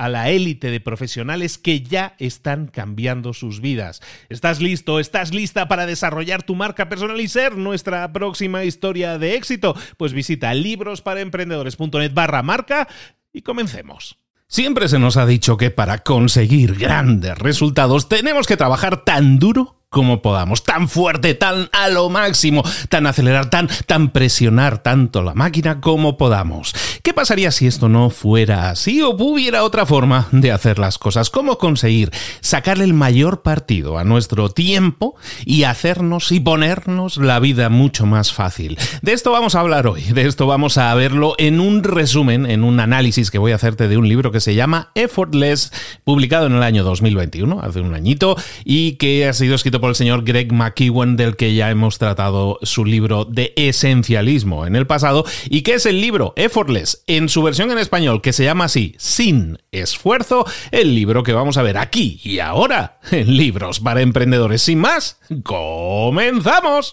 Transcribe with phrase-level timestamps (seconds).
[0.00, 4.00] a la élite de profesionales que ya están cambiando sus vidas.
[4.30, 4.98] ¿Estás listo?
[4.98, 9.76] ¿Estás lista para desarrollar tu marca personal y ser nuestra próxima historia de éxito?
[9.98, 12.88] Pues visita librosparaemprendedores.net barra marca
[13.30, 14.16] y comencemos.
[14.46, 19.79] Siempre se nos ha dicho que para conseguir grandes resultados tenemos que trabajar tan duro
[19.90, 25.34] como podamos, tan fuerte, tan a lo máximo, tan acelerar, tan, tan presionar tanto la
[25.34, 26.72] máquina como podamos.
[27.02, 31.28] ¿Qué pasaría si esto no fuera así o hubiera otra forma de hacer las cosas?
[31.28, 37.68] ¿Cómo conseguir sacarle el mayor partido a nuestro tiempo y hacernos y ponernos la vida
[37.68, 38.78] mucho más fácil?
[39.02, 42.62] De esto vamos a hablar hoy, de esto vamos a verlo en un resumen, en
[42.62, 45.72] un análisis que voy a hacerte de un libro que se llama Effortless,
[46.04, 49.96] publicado en el año 2021, hace un añito, y que ha sido escrito por el
[49.96, 55.24] señor Greg McEwen, del que ya hemos tratado su libro de esencialismo en el pasado,
[55.48, 58.94] y que es el libro Effortless, en su versión en español, que se llama así,
[58.98, 64.62] Sin Esfuerzo, el libro que vamos a ver aquí y ahora en Libros para Emprendedores.
[64.62, 66.92] Sin más, comenzamos.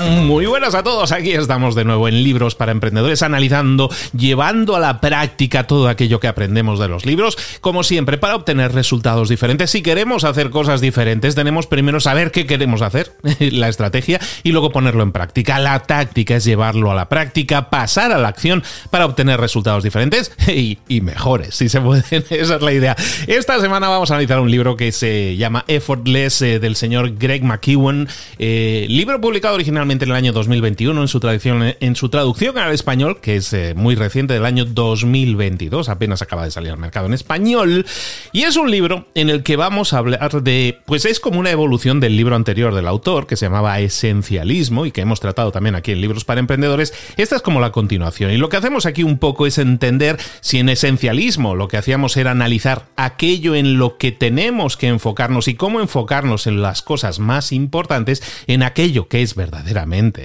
[0.00, 4.80] Muy buenas a todos, aquí estamos de nuevo en Libros para Emprendedores, analizando, llevando a
[4.80, 9.70] la práctica todo aquello que aprendemos de los libros, como siempre, para obtener resultados diferentes.
[9.70, 14.70] Si queremos hacer cosas diferentes, tenemos primero saber qué queremos hacer, la estrategia, y luego
[14.70, 15.58] ponerlo en práctica.
[15.58, 20.32] La táctica es llevarlo a la práctica, pasar a la acción para obtener resultados diferentes
[20.48, 22.04] y, mejores, si se pueden.
[22.30, 22.96] Esa es la idea.
[23.26, 27.44] Esta semana vamos a analizar un libro que se llama Effortless eh, del señor Greg
[27.44, 28.08] McEwen,
[28.38, 32.72] eh, libro publicado originalmente en el año 2021 en su, traducción, en su traducción al
[32.72, 37.06] español, que es eh, muy reciente del año 2022, apenas acaba de salir al mercado
[37.06, 37.84] en español,
[38.32, 41.50] y es un libro en el que vamos a hablar de, pues es como una
[41.50, 45.74] evolución del libro anterior del autor, que se llamaba Esencialismo, y que hemos tratado también
[45.74, 49.02] aquí en Libros para Emprendedores, esta es como la continuación, y lo que hacemos aquí
[49.02, 53.98] un poco es entender si en esencialismo lo que hacíamos era analizar aquello en lo
[53.98, 59.22] que tenemos que enfocarnos y cómo enfocarnos en las cosas más importantes, en aquello que
[59.22, 59.34] es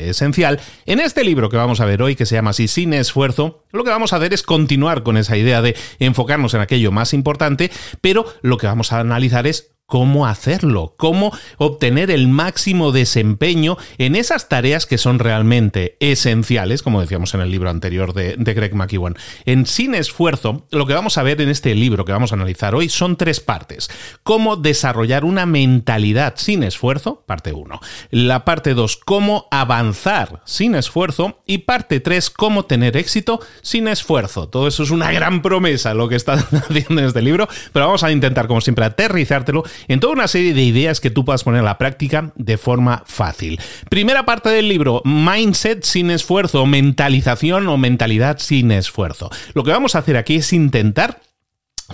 [0.09, 3.63] esencial, en este libro que vamos a ver hoy, que se llama así Sin esfuerzo,
[3.71, 7.13] lo que vamos a hacer es continuar con esa idea de enfocarnos en aquello más
[7.13, 7.71] importante,
[8.01, 14.15] pero lo que vamos a analizar es cómo hacerlo, cómo obtener el máximo desempeño en
[14.15, 19.15] esas tareas que son realmente esenciales, como decíamos en el libro anterior de, Greg McEwan.
[19.45, 22.73] En Sin Esfuerzo, lo que vamos a ver en este libro que vamos a analizar
[22.73, 23.89] hoy son tres partes.
[24.23, 27.79] Cómo desarrollar una mentalidad sin esfuerzo, parte 1.
[28.11, 31.41] La parte 2, cómo avanzar sin esfuerzo.
[31.45, 34.47] Y parte 3, cómo tener éxito sin esfuerzo.
[34.47, 36.33] Todo eso es una gran promesa lo que está
[36.69, 40.53] haciendo en este libro, pero vamos a intentar, como siempre, aterrizártelo en toda una serie
[40.53, 43.59] de ideas que tú puedas poner a la práctica de forma fácil.
[43.89, 49.29] Primera parte del libro, mindset sin esfuerzo, mentalización o mentalidad sin esfuerzo.
[49.53, 51.19] Lo que vamos a hacer aquí es intentar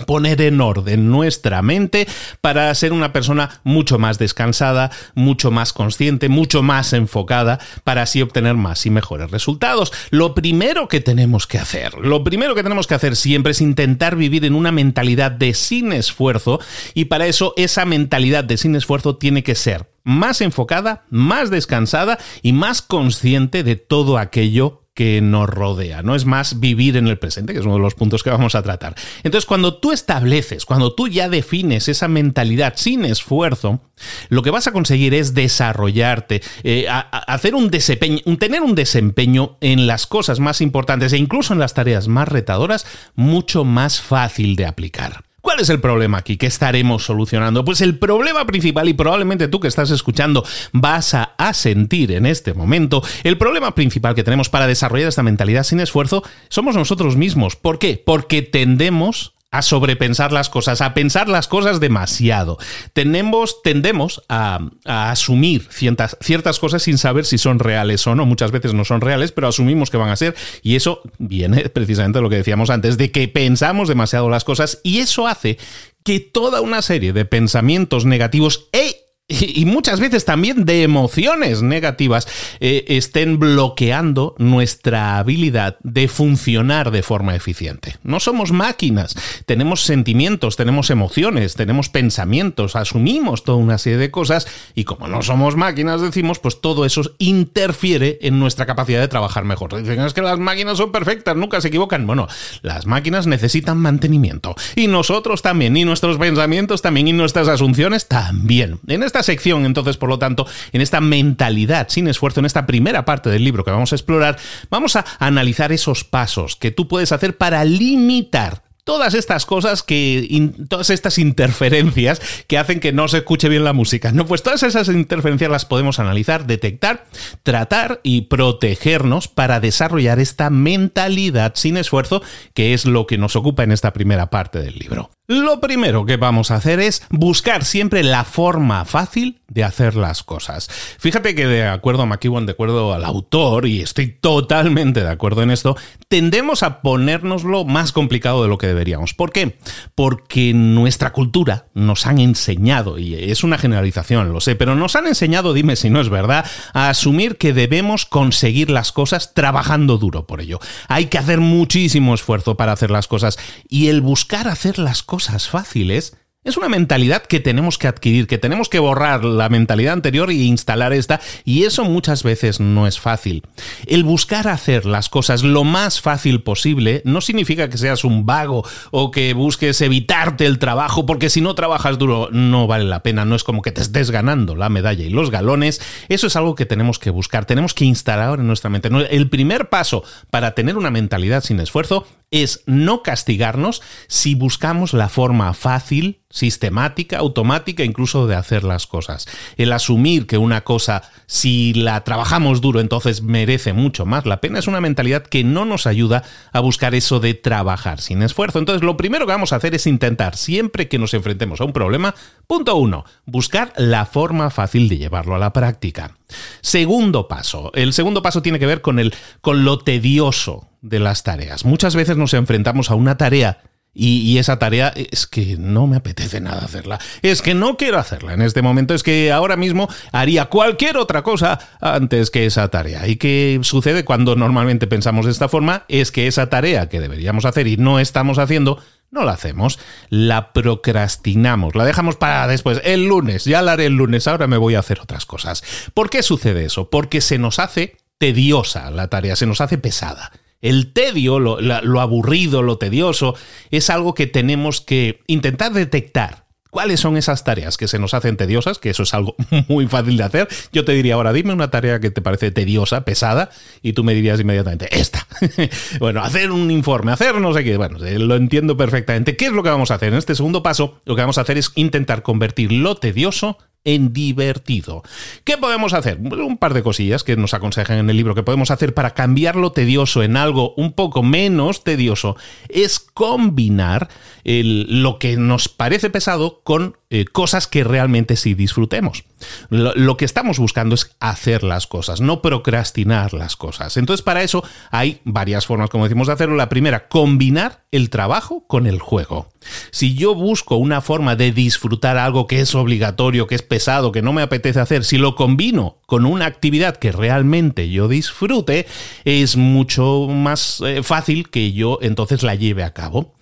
[0.06, 2.06] poner en orden nuestra mente
[2.40, 8.22] para ser una persona mucho más descansada, mucho más consciente, mucho más enfocada, para así
[8.22, 9.92] obtener más y mejores resultados.
[10.10, 14.16] Lo primero que tenemos que hacer, lo primero que tenemos que hacer siempre es intentar
[14.16, 16.60] vivir en una mentalidad de sin esfuerzo
[16.94, 22.18] y para eso esa mentalidad de sin esfuerzo tiene que ser más enfocada, más descansada
[22.42, 27.18] y más consciente de todo aquello que nos rodea, no es más vivir en el
[27.18, 28.94] presente, que es uno de los puntos que vamos a tratar.
[29.22, 33.80] Entonces, cuando tú estableces, cuando tú ya defines esa mentalidad sin esfuerzo,
[34.28, 39.86] lo que vas a conseguir es desarrollarte, eh, hacer un desempeño, tener un desempeño en
[39.86, 44.66] las cosas más importantes e incluso en las tareas más retadoras mucho más fácil de
[44.66, 45.31] aplicar.
[45.42, 47.64] ¿Cuál es el problema aquí que estaremos solucionando?
[47.64, 52.54] Pues el problema principal, y probablemente tú que estás escuchando vas a, sentir en este
[52.54, 57.56] momento, el problema principal que tenemos para desarrollar esta mentalidad sin esfuerzo somos nosotros mismos.
[57.56, 58.00] ¿Por qué?
[58.02, 62.58] Porque tendemos a sobrepensar las cosas, a pensar las cosas demasiado.
[62.94, 68.26] Tenemos, tendemos a, asumir ciertas, ciertas cosas sin saber si son reales o no.
[68.26, 70.34] Muchas veces no son reales, pero asumimos que van a ser.
[70.62, 74.80] Y eso viene precisamente de lo que decíamos antes, de que pensamos demasiado las cosas
[74.82, 75.58] y eso hace
[76.02, 82.26] que toda una serie de pensamientos negativos e y, muchas veces también de emociones negativas
[82.60, 87.96] eh, estén bloqueando nuestra habilidad de funcionar de forma eficiente.
[88.02, 89.14] No somos máquinas,
[89.46, 95.22] tenemos sentimientos, tenemos emociones, tenemos pensamientos, asumimos toda una serie de cosas y como no
[95.22, 99.76] somos máquinas, decimos, pues todo eso interfiere en nuestra capacidad de trabajar mejor.
[99.80, 102.06] Dicen, es que las máquinas son perfectas, nunca se equivocan.
[102.06, 102.28] Bueno,
[102.60, 108.80] las máquinas necesitan mantenimiento y nosotros también, y nuestros pensamientos también, y nuestras asunciones también.
[108.86, 113.04] En esta sección, entonces, por lo tanto, en esta mentalidad sin esfuerzo, en esta primera
[113.04, 114.38] parte del libro que vamos a explorar,
[114.70, 120.50] vamos a analizar esos pasos que tú puedes hacer para limitar todas estas cosas que
[120.68, 124.12] todas estas interferencias que hacen que no se escuche bien la música.
[124.12, 127.04] No, pues todas esas interferencias las podemos analizar, detectar,
[127.42, 132.22] tratar y protegernos para desarrollar esta mentalidad sin esfuerzo,
[132.54, 135.10] que es lo que nos ocupa en esta primera parte del libro.
[135.28, 140.24] Lo primero que vamos a hacer es buscar siempre la forma fácil de hacer las
[140.24, 140.68] cosas.
[140.98, 145.42] Fíjate que de acuerdo a McEwan, de acuerdo al autor, y estoy totalmente de acuerdo
[145.42, 145.76] en esto,
[146.08, 149.14] tendemos a ponérnoslo más complicado de lo que deberíamos.
[149.14, 149.58] ¿Por qué?
[149.94, 155.06] Porque nuestra cultura nos han enseñado, y es una generalización, lo sé, pero nos han
[155.06, 160.26] enseñado, dime si no es verdad, a asumir que debemos conseguir las cosas trabajando duro
[160.26, 160.58] por ello.
[160.88, 165.21] Hay que hacer muchísimo esfuerzo para hacer las cosas y el buscar hacer las cosas
[165.48, 170.28] fáciles es una mentalidad que tenemos que adquirir, que tenemos que borrar la mentalidad anterior
[170.30, 173.44] e instalar esta, y eso muchas veces no es fácil.
[173.86, 178.64] El buscar hacer las cosas lo más fácil posible no significa que seas un vago
[178.90, 183.24] o que busques evitarte el trabajo, porque si no trabajas duro no vale la pena,
[183.24, 185.80] no es como que te estés ganando la medalla y los galones.
[186.08, 188.88] Eso es algo que tenemos que buscar, tenemos que instalar en nuestra mente.
[189.10, 195.08] El primer paso para tener una mentalidad sin esfuerzo es no castigarnos si buscamos la
[195.08, 199.28] forma fácil sistemática, automática, incluso de hacer las cosas.
[199.56, 204.58] El asumir que una cosa, si la trabajamos duro, entonces merece mucho más la pena,
[204.58, 208.58] es una mentalidad que no nos ayuda a buscar eso de trabajar sin esfuerzo.
[208.58, 211.72] Entonces, lo primero que vamos a hacer es intentar, siempre que nos enfrentemos a un
[211.72, 212.14] problema,
[212.46, 216.16] punto uno, buscar la forma fácil de llevarlo a la práctica.
[216.62, 217.70] Segundo paso.
[217.74, 221.66] El segundo paso tiene que ver con, el, con lo tedioso de las tareas.
[221.66, 223.60] Muchas veces nos enfrentamos a una tarea
[223.94, 226.98] y, esa tarea es que no me apetece nada hacerla.
[227.20, 228.94] Es que no quiero hacerla en este momento.
[228.94, 233.06] Es que ahora mismo haría cualquier otra cosa antes que esa tarea.
[233.06, 235.84] ¿Y qué sucede cuando normalmente pensamos de esta forma?
[235.88, 239.78] Es que esa tarea que deberíamos hacer y no estamos haciendo, no la hacemos.
[240.08, 241.74] La procrastinamos.
[241.74, 242.80] La dejamos para después.
[242.84, 243.44] El lunes.
[243.44, 244.26] Ya la haré el lunes.
[244.26, 245.62] Ahora me voy a hacer otras cosas.
[245.92, 246.88] ¿Por qué sucede eso?
[246.88, 249.36] Porque se nos hace tediosa la tarea.
[249.36, 250.32] Se nos hace pesada.
[250.62, 253.34] El tedio, lo, aburrido, lo tedioso,
[253.70, 256.46] es algo que tenemos que intentar detectar.
[256.70, 258.78] ¿Cuáles son esas tareas que se nos hacen tediosas?
[258.78, 259.36] Que eso es algo
[259.68, 260.48] muy fácil de hacer.
[260.72, 263.50] Yo te diría ahora, dime una tarea que te parece tediosa, pesada,
[263.82, 265.26] y tú me dirías inmediatamente, esta.
[265.98, 267.76] bueno, hacer un informe, hacer no sé qué.
[267.76, 269.36] Bueno, lo entiendo perfectamente.
[269.36, 270.12] ¿Qué es lo que vamos a hacer?
[270.12, 274.12] En este segundo paso, lo que vamos a hacer es intentar convertir lo tedioso en
[274.12, 275.02] divertido.
[275.44, 276.18] ¿Qué podemos hacer?
[276.18, 279.56] Un par de cosillas que nos aconsejan en el libro que podemos hacer para cambiar
[279.56, 282.36] lo tedioso en algo un poco menos tedioso
[282.68, 284.08] es combinar
[284.44, 289.24] lo que nos parece pesado con eh, cosas que realmente sí disfrutemos.
[289.70, 293.96] Lo, que estamos buscando es hacer las cosas, no procrastinar las cosas.
[293.96, 296.56] Entonces, para eso hay varias formas, como decimos, de hacerlo.
[296.56, 299.52] La primera, combinar el trabajo con el juego.
[299.90, 304.20] Si yo busco una forma de disfrutar algo que es obligatorio, que es pesado, que
[304.20, 308.86] no me apetece hacer, si lo combino con una actividad que realmente yo disfrute,
[309.24, 313.32] es mucho más eh, fácil que yo entonces la lleve a cabo.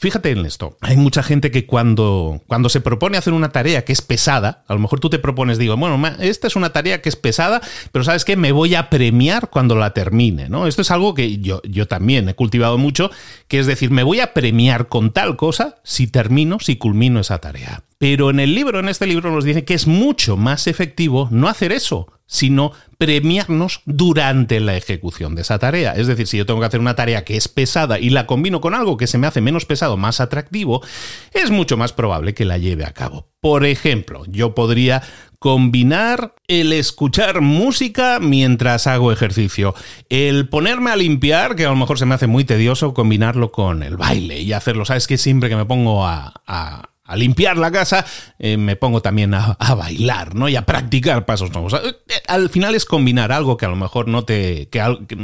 [0.00, 0.78] Fíjate en esto.
[0.80, 4.74] Hay mucha gente que cuando, cuando se propone hacer una tarea que es pesada, a
[4.74, 8.04] lo mejor tú te propones, digo, bueno, esta es una tarea que es pesada, pero
[8.04, 8.36] ¿sabes qué?
[8.36, 10.68] Me voy a premiar cuando la termine, ¿no?
[10.68, 13.10] Esto es algo que yo, yo también he cultivado mucho,
[13.48, 17.38] que es decir, me voy a premiar con tal cosa si termino, si culmino esa
[17.38, 17.82] tarea.
[17.98, 21.48] Pero en el libro, en este libro nos dice que es mucho más efectivo no
[21.48, 25.94] hacer eso, sino premiarnos durante la ejecución de esa tarea.
[25.94, 28.60] Es decir, si yo tengo que hacer una tarea que es pesada y la combino
[28.60, 30.82] con algo que se me hace menos pesado, más atractivo,
[31.32, 33.28] es mucho más probable que la lleve a cabo.
[33.40, 35.02] Por ejemplo, yo podría
[35.38, 39.74] combinar el escuchar música mientras hago ejercicio,
[40.08, 43.82] el ponerme a limpiar, que a lo mejor se me hace muy tedioso, combinarlo con
[43.82, 44.84] el baile y hacerlo.
[44.84, 48.04] ¿Sabes que Siempre que me pongo a, a limpiar la casa,
[48.38, 50.48] eh, me pongo también a, bailar, ¿no?
[50.48, 51.74] Y a practicar pasos nuevos.
[51.74, 51.94] Eh,
[52.26, 54.82] al final es combinar algo que a lo mejor no te, que,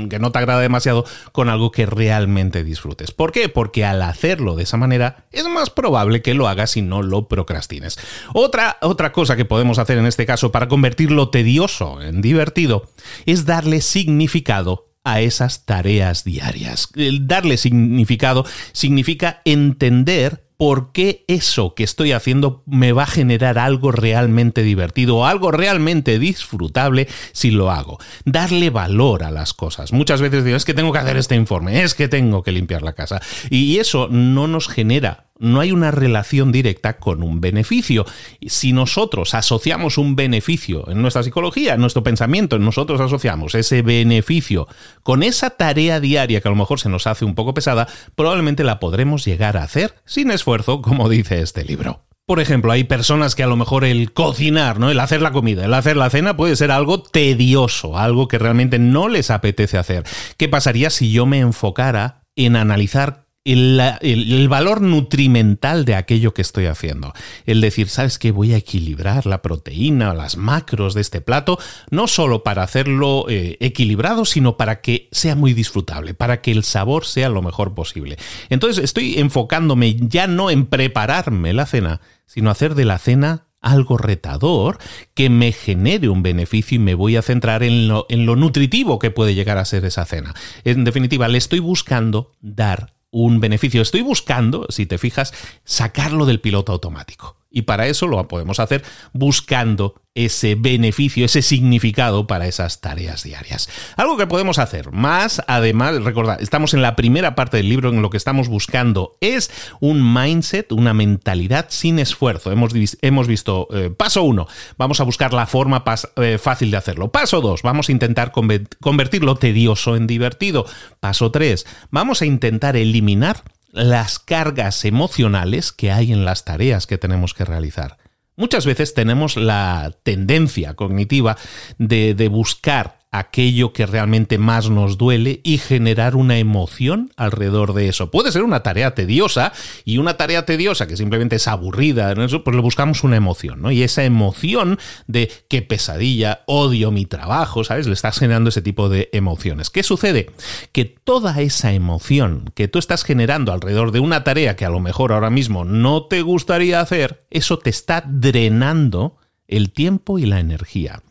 [0.08, 3.12] que no te agrada demasiado con algo que realmente disfrutes.
[3.12, 3.48] ¿Por qué?
[3.48, 7.28] Porque al hacerlo de esa manera es más probable que lo hagas y no lo
[7.28, 7.98] procrastines.
[8.32, 12.90] Otra, otra cosa que podemos hacer en este caso para convertir lo tedioso en divertido
[13.26, 16.88] es darle significado a esas tareas diarias.
[16.96, 23.58] El darle significado significa entender por qué eso que estoy haciendo me va a generar
[23.58, 27.98] algo realmente divertido o algo realmente disfrutable si lo hago.
[28.24, 29.92] Darle valor a las cosas.
[29.92, 32.82] Muchas veces digo, es que tengo que hacer este informe, es que tengo que limpiar
[32.82, 33.20] la casa.
[33.50, 38.04] Y eso no nos genera no hay una relación directa con un beneficio.
[38.46, 44.68] Si nosotros asociamos un beneficio en nuestra psicología, en nuestro pensamiento, nosotros asociamos ese beneficio
[45.02, 48.64] con esa tarea diaria que a lo mejor se nos hace un poco pesada, probablemente
[48.64, 52.04] la podremos llegar a hacer sin esfuerzo, como dice este libro.
[52.26, 54.90] Por ejemplo, hay personas que a lo mejor el cocinar, ¿no?
[54.90, 58.78] El hacer la comida, el hacer la cena puede ser algo tedioso, algo que realmente
[58.78, 60.04] no les apetece hacer.
[60.38, 66.66] ¿Qué pasaría si yo me enfocara en analizar el, valor nutrimental de aquello que estoy
[66.66, 67.12] haciendo.
[67.44, 68.30] El decir, ¿sabes qué?
[68.30, 71.58] Voy a equilibrar la proteína, las macros de este plato,
[71.90, 76.64] no solo para hacerlo eh, equilibrado, sino para que sea muy disfrutable, para que el
[76.64, 78.16] sabor sea lo mejor posible.
[78.48, 83.96] Entonces estoy enfocándome ya no en prepararme la cena, sino hacer de la cena algo
[83.96, 84.78] retador
[85.14, 88.98] que me genere un beneficio y me voy a centrar en lo, en lo nutritivo
[88.98, 90.34] que puede llegar a ser esa cena.
[90.64, 93.80] En definitiva, le estoy buscando dar un beneficio.
[93.80, 95.32] Estoy buscando, si te fijas,
[95.64, 97.36] sacarlo del piloto automático.
[97.54, 103.68] Y para eso lo podemos hacer buscando ese beneficio, ese significado para esas tareas diarias.
[103.96, 108.00] Algo que podemos hacer más, además, recordad, estamos en la primera parte del libro en
[108.00, 112.52] lo que estamos buscando es un mindset, una mentalidad sin esfuerzo.
[112.52, 114.46] Hemos, hemos visto eh, paso uno,
[114.76, 115.82] vamos a buscar la forma
[116.16, 117.10] eh, fácil de hacerlo.
[117.10, 120.66] Paso dos, vamos a intentar convertirlo tedioso en divertido.
[121.00, 123.42] Paso tres, vamos a intentar eliminar
[123.74, 127.98] las cargas emocionales que hay en las tareas que tenemos que realizar.
[128.36, 131.36] Muchas veces tenemos la tendencia cognitiva
[131.78, 137.88] de, de buscar aquello que realmente más nos duele y generar una emoción alrededor de
[137.88, 138.10] eso.
[138.10, 139.52] Puede ser una tarea tediosa
[139.84, 143.70] y una tarea tediosa que simplemente es aburrida, pues le buscamos una emoción, ¿no?
[143.70, 147.86] Y esa emoción de qué pesadilla, odio mi trabajo, ¿sabes?
[147.86, 149.70] Le estás generando ese tipo de emociones.
[149.70, 150.30] ¿Qué sucede?
[150.72, 154.80] Que toda esa emoción que tú estás generando alrededor de una tarea que a lo
[154.80, 160.40] mejor ahora mismo no te gustaría hacer, eso te está drenando el tiempo y la
[160.40, 161.02] energía.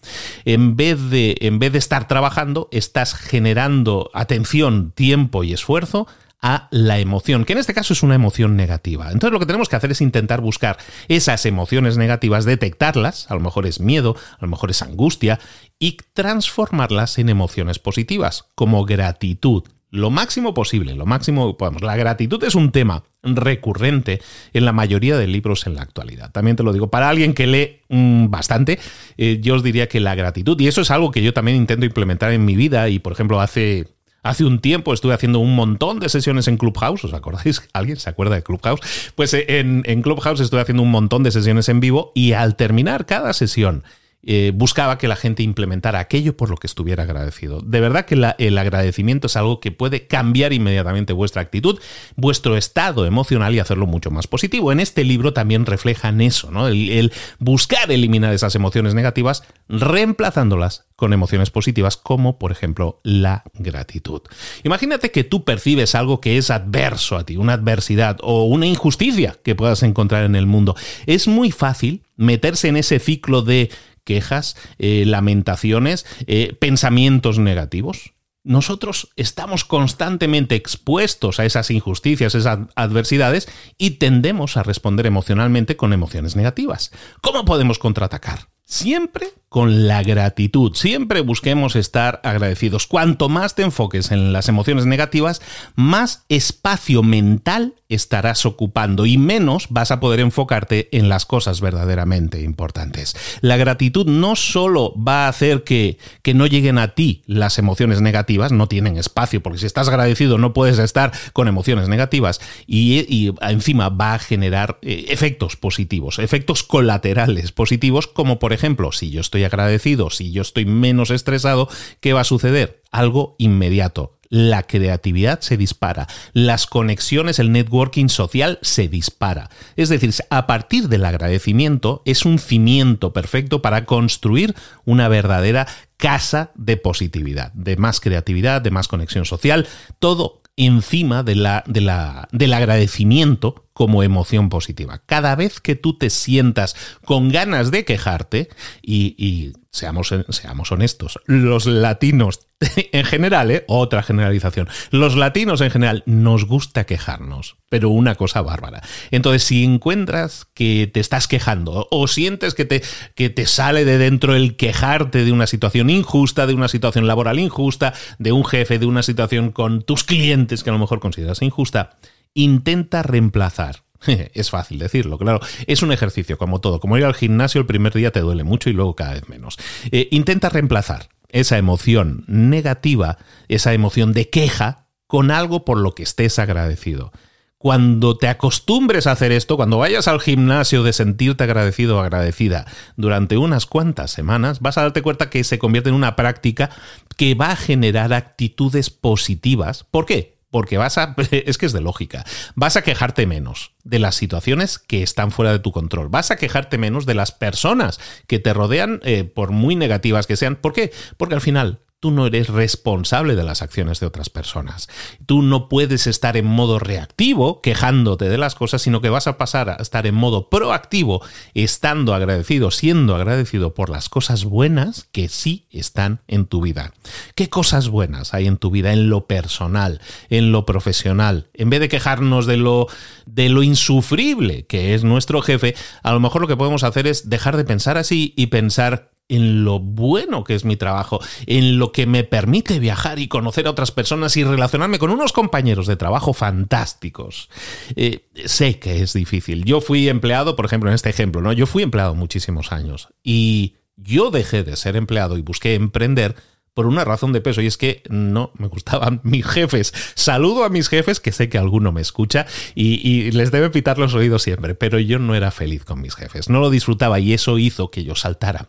[0.45, 6.07] En vez, de, en vez de estar trabajando, estás generando atención, tiempo y esfuerzo
[6.43, 9.11] a la emoción, que en este caso es una emoción negativa.
[9.11, 13.39] Entonces lo que tenemos que hacer es intentar buscar esas emociones negativas, detectarlas, a lo
[13.39, 15.39] mejor es miedo, a lo mejor es angustia,
[15.79, 19.63] y transformarlas en emociones positivas, como gratitud,
[19.93, 21.83] lo máximo posible, lo máximo podemos.
[21.83, 24.21] La gratitud es un tema recurrente
[24.51, 26.31] en la mayoría de libros en la actualidad.
[26.31, 28.79] También te lo digo, para alguien que lee mm, bastante,
[29.17, 31.85] eh, yo os diría que la gratitud, y eso es algo que yo también intento
[31.85, 33.87] implementar en mi vida, y por ejemplo, hace
[34.23, 37.61] Hace un tiempo estuve haciendo un montón de sesiones en Clubhouse, ¿os acordáis?
[37.73, 38.79] ¿Alguien se acuerda de Clubhouse?
[39.15, 42.55] Pues eh, en, en, Clubhouse estuve haciendo un montón de sesiones en vivo y al
[42.55, 43.83] terminar cada sesión
[44.25, 47.61] eh, buscaba que la gente implementara aquello por lo que estuviera agradecido.
[47.61, 51.79] De verdad que el agradecimiento es algo que puede cambiar inmediatamente vuestra actitud,
[52.15, 54.71] vuestro estado emocional y hacerlo mucho más positivo.
[54.71, 56.67] En este libro también reflejan eso, ¿no?
[56.67, 64.21] el buscar eliminar esas emociones negativas, reemplazándolas con emociones positivas como por ejemplo la gratitud.
[64.63, 69.37] Imagínate que tú percibes algo que es adverso a ti, una adversidad o una injusticia
[69.43, 70.75] que puedas encontrar en el mundo.
[71.05, 73.69] Es muy fácil meterse en ese ciclo de
[74.03, 78.13] quejas, eh, lamentaciones, eh, pensamientos negativos.
[78.43, 85.93] Nosotros estamos constantemente expuestos a esas injusticias, esas adversidades y tendemos a responder emocionalmente con
[85.93, 86.91] emociones negativas.
[87.21, 88.52] ¿Cómo podemos contraatacar?
[88.65, 90.73] Siempre con la gratitud.
[90.73, 92.87] Siempre busquemos estar agradecidos.
[92.87, 95.43] Cuanto más te enfoques en las emociones negativas,
[95.75, 102.41] más espacio mental estarás ocupando y menos vas a poder enfocarte en las cosas verdaderamente
[102.41, 103.15] importantes.
[103.41, 108.01] La gratitud no solo va a hacer que, que no lleguen a ti las emociones
[108.01, 113.31] negativas, no tienen espacio, porque si estás agradecido no puedes estar con emociones negativas y,
[113.41, 119.21] encima va a generar eh, efectos positivos, efectos colaterales positivos, como por ejemplo, si yo
[119.21, 121.67] estoy agradecido, si yo estoy menos estresado,
[121.99, 122.81] ¿qué va a suceder?
[122.91, 124.17] Algo inmediato.
[124.29, 129.51] La creatividad se dispara, las conexiones, el networking social se dispara.
[129.75, 134.55] Es decir, a partir del agradecimiento es un cimiento perfecto para construir
[134.85, 135.67] una verdadera
[135.97, 139.67] casa de positividad, de más creatividad, de más conexión social,
[139.99, 145.01] todo encima de la, de la, del agradecimiento como emoción positiva.
[145.05, 148.49] Cada vez que tú te sientas con ganas de quejarte,
[148.81, 152.47] y, seamos, seamos honestos, los latinos
[152.91, 153.65] en general, ¿eh?
[153.67, 158.83] otra generalización, los latinos en general nos gusta quejarnos, pero una cosa bárbara.
[159.09, 162.83] Entonces, si encuentras que te estás quejando o sientes que te,
[163.15, 167.39] que te sale de dentro el quejarte de una situación injusta, de una situación laboral
[167.39, 171.41] injusta, de un jefe, de una situación con tus clientes que a lo mejor consideras
[171.41, 171.97] injusta,
[172.33, 173.83] intenta reemplazar.
[174.33, 175.39] Es fácil decirlo, claro.
[175.67, 176.79] Es un ejercicio como todo.
[176.79, 179.57] Como ir al gimnasio el primer día te duele mucho y luego cada vez menos.
[179.91, 183.17] Eh, intenta reemplazar esa emoción negativa,
[183.47, 187.11] esa emoción de queja, con algo por lo que estés agradecido.
[187.57, 192.65] Cuando te acostumbres a hacer esto, cuando vayas al gimnasio de sentirte agradecido o agradecida
[192.97, 196.69] durante unas cuantas semanas, vas a darte cuenta que se convierte en una práctica
[197.15, 199.85] que va a generar actitudes positivas.
[199.89, 200.32] ¿Por qué?
[200.53, 204.77] Porque vas a, es que es de lógica, vas a quejarte menos de las situaciones
[204.77, 208.53] que están fuera de tu control, vas a quejarte menos de las personas que te
[208.53, 210.55] rodean, eh, por muy negativas que sean.
[210.55, 210.93] ¿Por qué?
[211.17, 214.89] Porque al final tú no eres responsable de las acciones de otras personas.
[215.25, 219.37] Tú no puedes estar en modo reactivo quejándote de las cosas, sino que vas a
[219.37, 225.29] pasar a estar en modo proactivo, estando agradecido, siendo agradecido por las cosas buenas que
[225.29, 226.91] sí están en tu vida.
[227.35, 231.47] ¿Qué cosas buenas hay en tu vida en lo personal, en lo profesional?
[231.53, 232.87] En vez de quejarnos de lo
[233.25, 237.29] de lo insufrible que es nuestro jefe, a lo mejor lo que podemos hacer es
[237.29, 241.91] dejar de pensar así y pensar en lo bueno que es mi trabajo, en lo
[241.91, 245.95] que me permite viajar y conocer a otras personas y relacionarme con unos compañeros de
[245.95, 247.49] trabajo fantásticos.
[247.95, 249.65] Eh, sé que es difícil.
[249.65, 251.53] Yo fui empleado, por ejemplo, en este ejemplo, ¿no?
[251.53, 256.35] Yo fui empleado muchísimos años y yo dejé de ser empleado y busqué emprender
[256.73, 259.93] por una razón de peso y es que no me gustaban mis jefes.
[260.15, 264.13] Saludo a mis jefes, que sé que alguno me escucha y, les debe pitar los
[264.13, 267.57] oídos siempre, pero yo no era feliz con mis jefes, no lo disfrutaba y eso
[267.57, 268.67] hizo que yo saltara.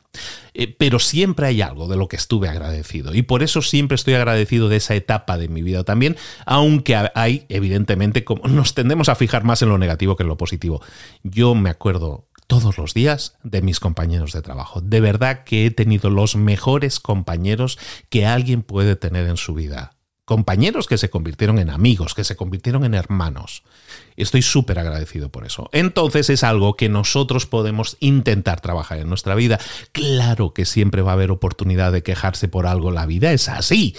[0.55, 4.15] Eh, pero siempre hay algo de lo que estuve agradecido y por eso siempre estoy
[4.15, 9.15] agradecido de esa etapa de mi vida también, aunque hay, evidentemente, como nos tendemos a
[9.15, 10.81] fijar más en lo negativo que en lo positivo.
[11.23, 14.81] Yo me acuerdo todos los días de mis compañeros de trabajo.
[14.81, 17.79] De verdad que he tenido los mejores compañeros
[18.11, 19.97] que alguien puede tener en su vida.
[20.25, 23.63] Compañeros que se convirtieron en amigos, que se convirtieron en hermanos.
[24.17, 25.69] Estoy súper agradecido por eso.
[25.73, 29.59] Entonces es algo que nosotros podemos intentar trabajar en nuestra vida.
[29.93, 32.91] Claro que siempre va a haber oportunidad de quejarse por algo.
[32.91, 33.95] La vida es así.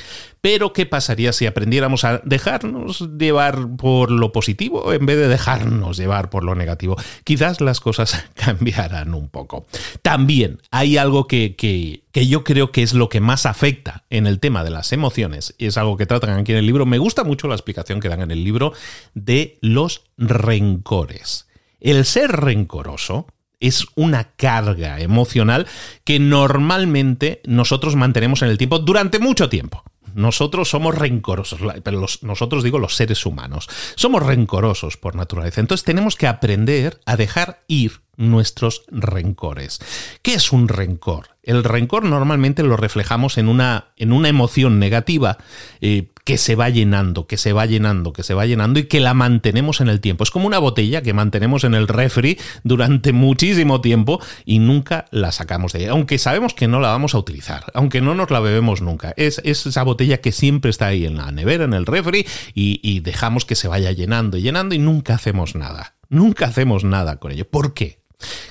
[0.46, 5.98] Pero ¿qué pasaría si aprendiéramos a dejarnos llevar por lo positivo en vez de dejarnos
[5.98, 6.96] llevar por lo negativo?
[7.24, 9.66] Quizás las cosas cambiarán un poco.
[10.04, 14.28] También hay algo que, que, que yo creo que es lo que más afecta en
[14.28, 15.56] el tema de las emociones.
[15.58, 16.86] Y es algo que tratan aquí en el libro.
[16.86, 18.72] Me gusta mucho la explicación que dan en el libro
[19.16, 21.48] de los rencores.
[21.80, 23.28] El ser rencoroso
[23.60, 25.68] es una carga emocional
[26.04, 29.84] que normalmente nosotros mantenemos en el tiempo durante mucho tiempo.
[30.14, 35.60] Nosotros somos rencorosos, pero nosotros digo los seres humanos, somos rencorosos por naturaleza.
[35.60, 39.80] Entonces tenemos que aprender a dejar ir nuestros rencores.
[40.22, 41.36] ¿Qué es un rencor?
[41.46, 45.38] El rencor normalmente lo reflejamos en una, en una emoción negativa
[45.80, 49.00] eh, que se va llenando, que se va llenando, que se va llenando y que
[49.00, 50.24] la mantenemos en el tiempo.
[50.24, 55.32] Es como una botella que mantenemos en el refri durante muchísimo tiempo y nunca la
[55.32, 58.40] sacamos de ahí, aunque sabemos que no la vamos a utilizar, aunque no nos la
[58.40, 59.14] bebemos nunca.
[59.16, 62.26] Es, esa botella que siempre está ahí en la nevera, en el refri
[62.56, 65.94] y, y dejamos que se vaya llenando y llenando y nunca hacemos nada.
[66.10, 67.48] Nunca hacemos nada con ello.
[67.48, 68.05] ¿Por qué?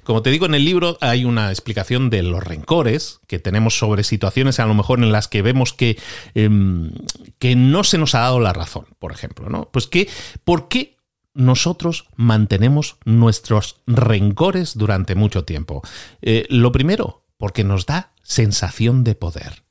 [0.05, 4.05] Como te digo en el libro, hay una explicación de los rencores que tenemos sobre
[4.05, 5.99] situaciones a lo mejor en las que vemos que,
[6.35, 6.93] em,
[7.39, 9.49] que no se nos ha dado la razón, por ejemplo.
[9.49, 9.69] ¿no?
[9.73, 10.09] Pues que,
[10.45, 10.97] ¿por qué
[11.35, 15.83] nosotros mantenemos nuestros rencores durante mucho tiempo?
[16.23, 19.64] Eh, lo primero, porque nos da sensación de poder.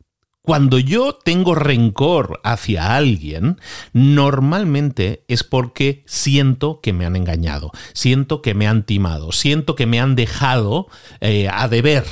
[0.45, 3.61] Cuando yo tengo rencor hacia alguien,
[3.93, 9.85] normalmente es porque siento que me han engañado, siento que me han timado, siento que
[9.85, 10.87] me han dejado
[11.21, 12.03] eh, a deber,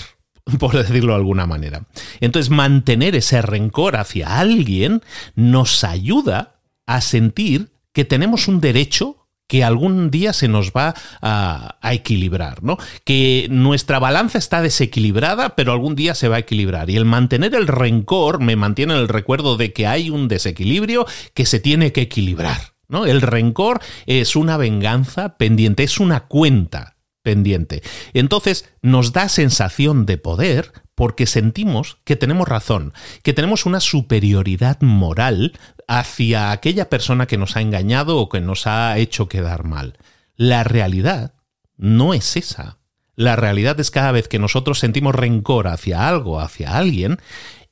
[0.60, 1.88] por decirlo de alguna manera.
[2.22, 5.02] Entonces, mantener ese rencor hacia alguien
[5.36, 9.21] nos ayuda a sentir que tenemos un derecho
[9.52, 12.78] que algún día se nos va a, equilibrar, ¿no?
[13.04, 16.90] Que nuestra balanza está desequilibrada, pero algún día se va a equilibrar.
[16.90, 21.46] Y el mantener el rencor me mantiene el recuerdo de que hay un desequilibrio que
[21.46, 22.76] se tiene que equilibrar.
[22.88, 23.06] ¿no?
[23.06, 27.84] El rencor es una venganza pendiente, es una cuenta pendiente.
[28.14, 34.82] Entonces nos da sensación de poder porque sentimos que tenemos razón, que tenemos una superioridad
[34.82, 39.98] moral hacia aquella persona que nos ha engañado o que nos ha hecho quedar mal.
[40.36, 41.34] La realidad
[41.78, 42.80] no es esa.
[43.16, 47.20] La realidad es cada vez que nosotros sentimos rencor hacia algo, hacia alguien,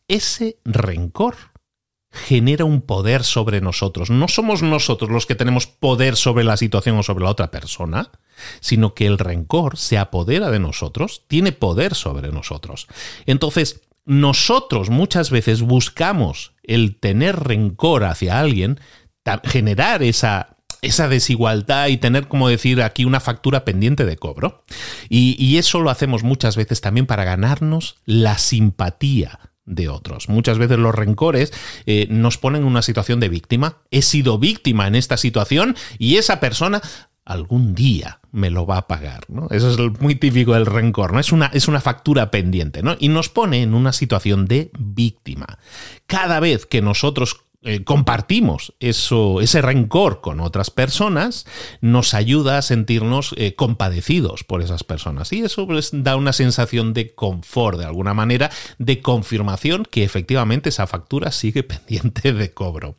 [0.07, 1.35] ese rencor
[2.11, 4.09] genera un poder sobre nosotros.
[4.09, 8.09] No somos nosotros los que tenemos poder sobre la situación o sobre la otra persona,
[8.59, 12.87] sino que el rencor se apodera de nosotros, tiene poder sobre nosotros.
[13.25, 18.79] Entonces, nosotros muchas veces buscamos el tener rencor hacia alguien,
[19.43, 24.63] generar esa esa desigualdad y tener, como decir, aquí una factura pendiente de cobro.
[25.09, 30.27] Y, eso lo hacemos muchas veces también para ganarnos la simpatía de otros.
[30.27, 31.53] Muchas veces los rencores
[31.85, 33.77] eh, nos ponen en una situación de víctima.
[33.91, 36.81] He sido víctima en esta situación y esa persona
[37.23, 39.47] algún día me lo va a pagar, ¿no?
[39.51, 41.19] Eso es muy típico del rencor, ¿no?
[41.19, 42.95] Es una, es una factura pendiente, ¿no?
[42.99, 45.59] Y nos pone en una situación de víctima.
[46.07, 51.45] Cada vez que nosotros eh, compartimos eso, ese rencor con otras personas,
[51.81, 55.33] nos ayuda a sentirnos eh, compadecidos por esas personas.
[55.33, 60.69] Y eso pues, da una sensación de confort, de alguna manera, de confirmación que efectivamente
[60.69, 62.95] esa factura sigue pendiente de cobro.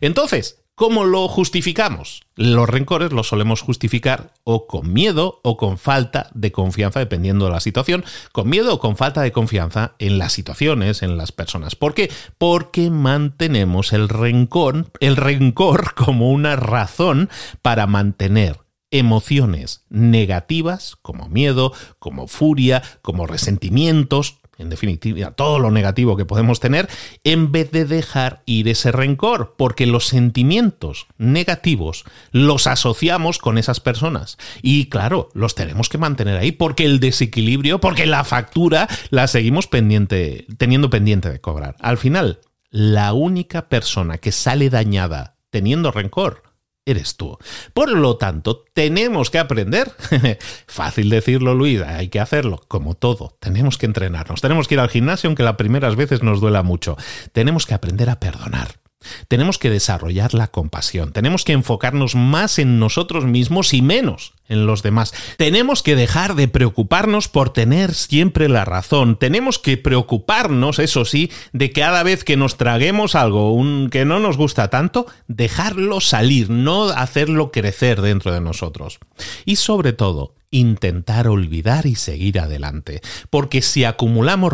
[0.00, 2.22] Entonces, ¿Cómo lo justificamos?
[2.36, 7.50] Los rencores los solemos justificar o con miedo o con falta de confianza, dependiendo de
[7.50, 11.74] la situación, con miedo o con falta de confianza en las situaciones, en las personas.
[11.74, 12.12] ¿Por qué?
[12.38, 17.28] Porque mantenemos el rencor, el rencor como una razón
[17.60, 18.60] para mantener
[18.92, 26.60] emociones negativas como miedo, como furia, como resentimientos, en definitiva, todo lo negativo que podemos
[26.60, 26.88] tener,
[27.24, 33.80] en vez de dejar ir ese rencor, porque los sentimientos negativos los asociamos con esas
[33.80, 34.36] personas.
[34.60, 39.68] Y claro, los tenemos que mantener ahí, porque el desequilibrio, porque la factura la seguimos
[39.68, 41.76] pendiente, teniendo pendiente de cobrar.
[41.78, 42.40] Al final,
[42.70, 46.42] la única persona que sale dañada teniendo rencor
[46.90, 47.38] eres tú.
[47.74, 49.92] Por lo tanto, tenemos que aprender.
[50.66, 52.60] Fácil decirlo, Luis, hay que hacerlo.
[52.68, 54.40] Como todo, tenemos que entrenarnos.
[54.40, 56.96] Tenemos que ir al gimnasio, aunque las primeras veces nos duela mucho.
[57.32, 58.80] Tenemos que aprender a perdonar.
[59.28, 64.66] Tenemos que desarrollar la compasión, tenemos que enfocarnos más en nosotros mismos y menos en
[64.66, 65.12] los demás.
[65.36, 69.16] Tenemos que dejar de preocuparnos por tener siempre la razón.
[69.16, 73.56] Tenemos que preocuparnos, eso sí, de cada vez que nos traguemos algo
[73.90, 78.98] que no nos gusta tanto, dejarlo salir, no hacerlo crecer dentro de nosotros.
[79.44, 83.00] Y sobre todo, intentar olvidar y seguir adelante.
[83.30, 84.52] Porque si acumulamos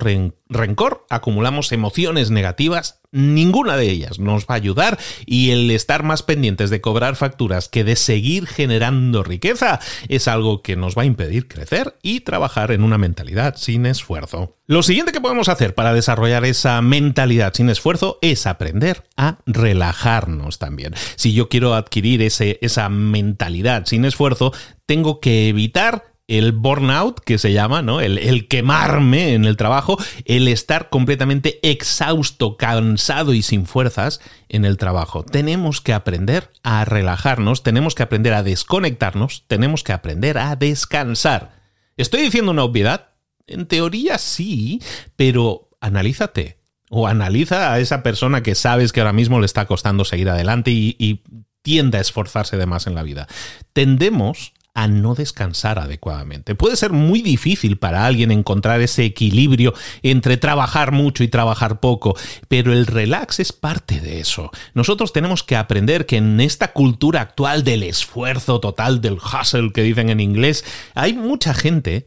[0.49, 6.23] rencor, acumulamos emociones negativas, ninguna de ellas nos va a ayudar y el estar más
[6.23, 11.07] pendientes de cobrar facturas que de seguir generando riqueza es algo que nos va a
[11.07, 14.57] impedir crecer y trabajar en una mentalidad sin esfuerzo.
[14.67, 20.59] Lo siguiente que podemos hacer para desarrollar esa mentalidad sin esfuerzo es aprender a relajarnos
[20.59, 20.95] también.
[21.17, 24.53] Si yo quiero adquirir ese, esa mentalidad sin esfuerzo,
[24.87, 28.01] tengo que evitar el burnout, que se llama, ¿no?
[28.01, 34.79] El, quemarme en el trabajo, el estar completamente exhausto, cansado y sin fuerzas en el
[34.79, 35.23] trabajo.
[35.23, 41.63] Tenemos que aprender a relajarnos, tenemos que aprender a desconectarnos, tenemos que aprender a descansar.
[41.97, 43.11] ¿Estoy diciendo una obviedad?
[43.47, 44.81] En teoría sí,
[45.17, 46.59] pero analízate.
[46.89, 50.71] O analiza a esa persona que sabes que ahora mismo le está costando seguir adelante
[50.71, 51.23] y, y
[51.63, 53.27] tiende a esforzarse de más en la vida.
[53.73, 56.57] Tendemos a no descansar adecuadamente.
[56.57, 62.17] Puede ser muy difícil para alguien encontrar ese equilibrio entre trabajar mucho y trabajar poco,
[62.49, 64.51] pero el relax es parte de eso.
[64.75, 69.83] Nosotros tenemos que aprender que en esta cultura actual del esfuerzo total, del hustle que
[69.83, 72.05] dicen en inglés, hay mucha gente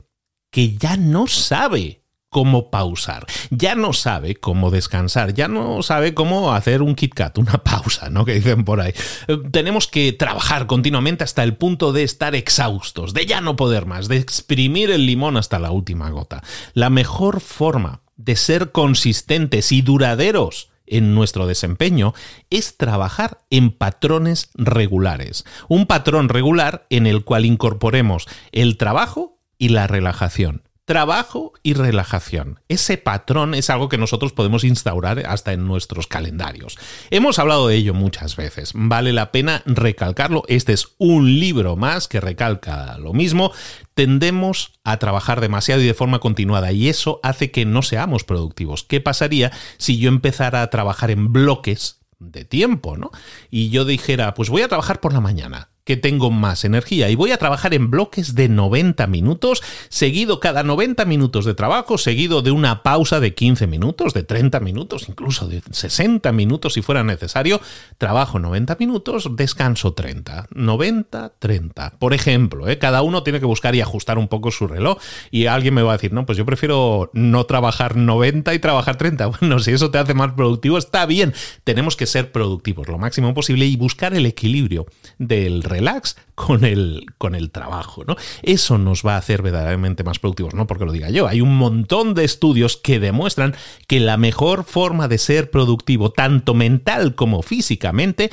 [0.52, 6.54] que ya no sabe cómo pausar, ya no sabe cómo descansar, ya no sabe cómo
[6.54, 8.26] hacer un KitKat, una pausa, ¿no?
[8.26, 8.94] Que dicen por ahí.
[9.28, 13.86] Eh, tenemos que trabajar continuamente hasta el punto de estar exhaustos, de ya no poder
[13.86, 16.44] más, de exprimir el limón hasta la última gota.
[16.74, 22.14] La mejor forma de ser consistentes y duraderos en nuestro desempeño
[22.50, 25.46] es trabajar en patrones regulares.
[25.68, 32.62] Un patrón regular en el cual incorporemos el trabajo y la relajación trabajo y relajación.
[32.70, 36.78] Ese patrón es algo que nosotros podemos instaurar hasta en nuestros calendarios.
[37.12, 38.72] Hemos hablado de ello muchas veces.
[38.74, 40.44] Vale la pena recalcarlo.
[40.48, 43.52] Este es un libro más que recalca lo mismo.
[43.96, 48.86] Tendemos a trabajar demasiado y de forma continuada y eso hace que no seamos productivos.
[48.86, 53.12] ¿Qué pasaría si yo empezara a trabajar en bloques de tiempo, ¿no?
[53.52, 57.16] Y yo dijera, pues voy a trabajar por la mañana que tengo más energía y
[57.16, 62.42] voy a trabajar en bloques de 90 minutos, seguido cada 90 minutos de trabajo, seguido
[62.42, 67.06] de una pausa de 15 minutos, de 30 minutos, incluso de 60 minutos si fuera
[67.06, 67.62] necesario,
[67.98, 71.94] trabajo 90 minutos, descanso 30, 90, 30.
[72.00, 72.78] Por ejemplo, ¿eh?
[72.80, 74.98] cada uno tiene que buscar y ajustar un poco su reloj
[75.32, 78.98] y alguien me va a decir, no, pues yo prefiero no trabajar 90 y trabajar
[78.98, 79.32] 30.
[79.40, 81.34] Bueno, si eso te hace más productivo, está bien.
[81.64, 86.66] Tenemos que ser productivos lo máximo posible y buscar el equilibrio del reloj relax con
[86.66, 88.16] el, con el trabajo, ¿no?
[88.44, 91.28] Eso nos va a hacer verdaderamente más productivos, no porque lo diga yo.
[91.28, 93.56] Hay un montón de estudios que demuestran
[93.88, 98.30] que la mejor forma de ser productivo, tanto mental como físicamente,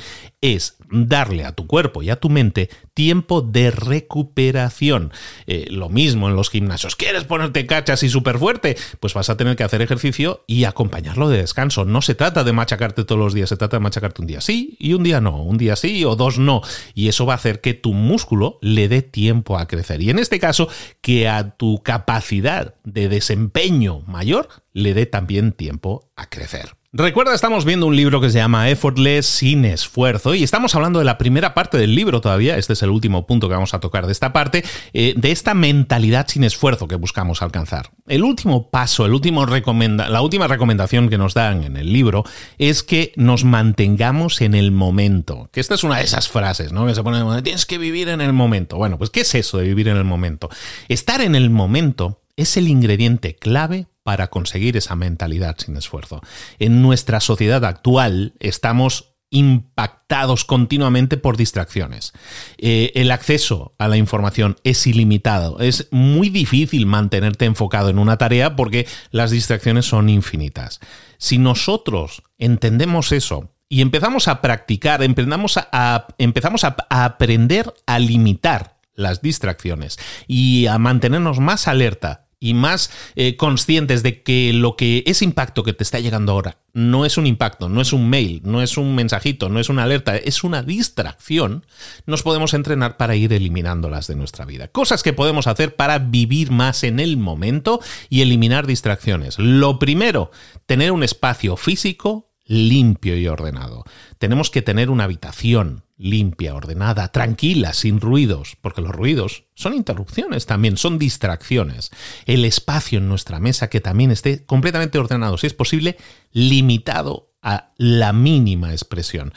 [0.53, 5.11] es darle a tu cuerpo y a tu mente tiempo de recuperación.
[5.47, 6.95] Eh, lo mismo en los gimnasios.
[6.95, 8.77] ¿Quieres ponerte cachas y súper fuerte?
[8.99, 11.85] Pues vas a tener que hacer ejercicio y acompañarlo de descanso.
[11.85, 14.77] No se trata de machacarte todos los días, se trata de machacarte un día sí
[14.79, 16.61] y un día no, un día sí o dos no.
[16.93, 20.01] Y eso va a hacer que tu músculo le dé tiempo a crecer.
[20.01, 20.69] Y en este caso,
[21.01, 26.75] que a tu capacidad de desempeño mayor le dé también tiempo a crecer.
[26.97, 31.03] Recuerda, estamos viendo un libro que se llama Effortless sin esfuerzo y estamos hablando de
[31.03, 34.05] la primera parte del libro todavía, este es el último punto que vamos a tocar
[34.05, 37.89] de esta parte, eh, de esta mentalidad sin esfuerzo que buscamos alcanzar.
[38.07, 42.23] El último paso, el último la última recomendación que nos dan en el libro
[42.57, 46.85] es que nos mantengamos en el momento, que esta es una de esas frases, ¿no?
[46.85, 48.77] Que se pone, tienes que vivir en el momento.
[48.77, 50.49] Bueno, pues ¿qué es eso de vivir en el momento?
[50.87, 56.21] Estar en el momento es el ingrediente clave para conseguir esa mentalidad sin esfuerzo.
[56.59, 62.13] En nuestra sociedad actual estamos impactados continuamente por distracciones.
[62.59, 65.59] Eh, el acceso a la información es ilimitado.
[65.59, 70.81] Es muy difícil mantenerte enfocado en una tarea porque las distracciones son infinitas.
[71.17, 78.77] Si nosotros entendemos eso y empezamos a practicar, empezamos a, empezamos a aprender a limitar
[78.93, 85.03] las distracciones y a mantenernos más alerta y más eh, conscientes de que lo que
[85.05, 88.41] ese impacto que te está llegando ahora no es un impacto, no es un mail,
[88.43, 91.65] no es un mensajito, no es una alerta, es una distracción,
[92.05, 94.67] nos podemos entrenar para ir eliminándolas de nuestra vida.
[94.67, 99.39] Cosas que podemos hacer para vivir más en el momento y eliminar distracciones.
[99.39, 100.31] Lo primero,
[100.65, 103.85] tener un espacio físico limpio y ordenado.
[104.19, 110.45] Tenemos que tener una habitación limpia, ordenada, tranquila, sin ruidos, porque los ruidos son interrupciones
[110.45, 111.91] también, son distracciones.
[112.25, 115.97] El espacio en nuestra mesa que también esté completamente ordenado, si es posible,
[116.31, 119.33] limitado a la mínima expresión.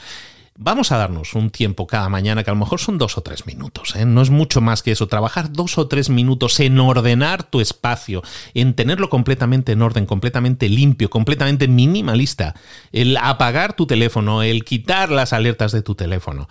[0.61, 3.45] Vamos a darnos un tiempo cada mañana, que a lo mejor son dos o tres
[3.45, 4.05] minutos, ¿eh?
[4.05, 8.23] no es mucho más que eso, trabajar dos o tres minutos en ordenar tu espacio,
[8.53, 12.55] en tenerlo completamente en orden, completamente limpio, completamente minimalista,
[12.91, 16.49] el apagar tu teléfono, el quitar las alertas de tu teléfono,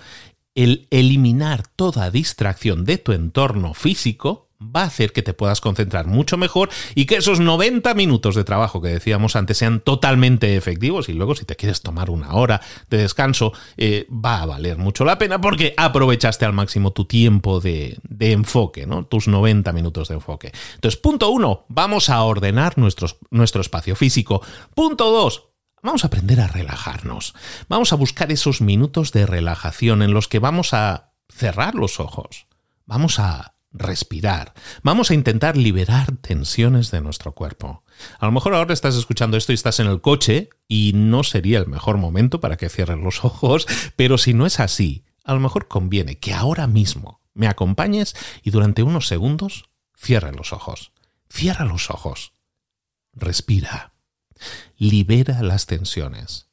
[0.54, 6.06] el eliminar toda distracción de tu entorno físico, va a hacer que te puedas concentrar
[6.06, 11.08] mucho mejor y que esos 90 minutos de trabajo que decíamos antes sean totalmente efectivos
[11.08, 15.04] y luego si te quieres tomar una hora de descanso eh, va a valer mucho
[15.04, 19.06] la pena porque aprovechaste al máximo tu tiempo de, enfoque, ¿no?
[19.06, 20.52] tus 90 minutos de enfoque.
[20.74, 24.42] Entonces, punto uno, vamos a ordenar nuestro espacio físico.
[24.74, 25.44] Punto dos,
[25.80, 27.34] Vamos a aprender a relajarnos.
[27.68, 32.48] Vamos a buscar esos minutos de relajación en los que vamos a cerrar los ojos.
[32.84, 34.54] Vamos a respirar.
[34.82, 37.84] Vamos a intentar liberar tensiones de nuestro cuerpo.
[38.18, 41.58] A lo mejor ahora estás escuchando esto y estás en el coche y no sería
[41.58, 45.40] el mejor momento para que cierres los ojos, pero si no es así, a lo
[45.40, 50.92] mejor conviene que ahora mismo me acompañes y durante unos segundos cierre los ojos.
[51.28, 52.32] Cierra los ojos.
[53.12, 53.92] Respira.
[54.76, 56.48] Libera las tensiones.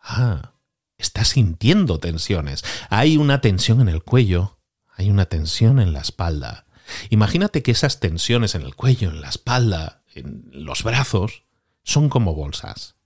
[0.00, 0.54] Ah,
[0.98, 2.64] estás sintiendo tensiones.
[2.90, 4.55] Hay una tensión en el cuello
[4.96, 6.64] hay una tensión en la espalda.
[7.10, 11.44] Imagínate que esas tensiones en el cuello, en la espalda, en los brazos,
[11.82, 12.96] son como bolsas.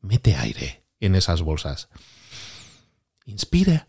[0.00, 1.90] Mete aire en esas bolsas.
[3.26, 3.88] Inspira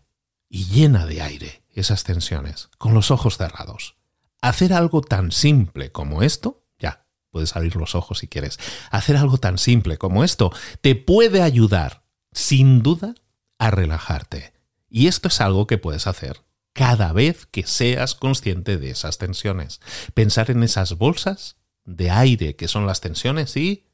[0.50, 3.96] y llena de aire esas tensiones, con los ojos cerrados.
[4.42, 8.58] Hacer algo tan simple como esto, ya, puedes abrir los ojos si quieres,
[8.90, 13.14] hacer algo tan simple como esto te puede ayudar, sin duda,
[13.58, 14.52] a relajarte.
[14.90, 19.80] Y esto es algo que puedes hacer cada vez que seas consciente de esas tensiones.
[20.14, 23.86] Pensar en esas bolsas de aire que son las tensiones y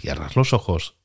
[0.00, 0.96] cierras los ojos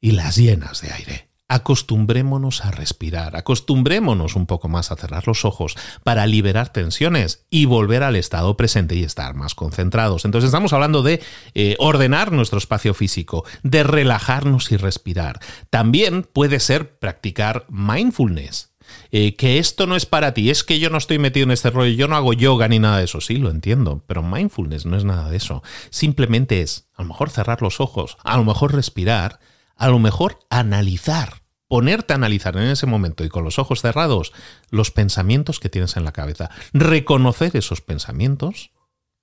[0.00, 1.28] y las llenas de aire.
[1.46, 7.66] Acostumbrémonos a respirar, acostumbrémonos un poco más a cerrar los ojos para liberar tensiones y
[7.66, 10.24] volver al estado presente y estar más concentrados.
[10.24, 11.22] Entonces estamos hablando de
[11.54, 15.38] eh, ordenar nuestro espacio físico, de relajarnos y respirar.
[15.68, 18.73] También puede ser practicar mindfulness,
[19.10, 21.70] eh, que esto no es para ti, es que yo no estoy metido en este
[21.70, 24.96] rollo, yo no hago yoga ni nada de eso, sí, lo entiendo, pero mindfulness no
[24.96, 25.62] es nada de eso.
[25.90, 29.40] Simplemente es, a lo mejor cerrar los ojos, a lo mejor respirar,
[29.76, 34.32] a lo mejor analizar, ponerte a analizar en ese momento y con los ojos cerrados
[34.70, 38.72] los pensamientos que tienes en la cabeza, reconocer esos pensamientos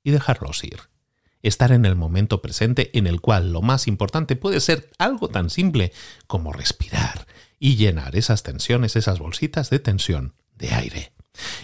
[0.03, 0.79] y dejarlos ir.
[1.43, 5.49] Estar en el momento presente en el cual lo más importante puede ser algo tan
[5.49, 5.91] simple
[6.27, 7.25] como respirar
[7.61, 11.13] y llenar esas tensiones, esas bolsitas de tensión de aire.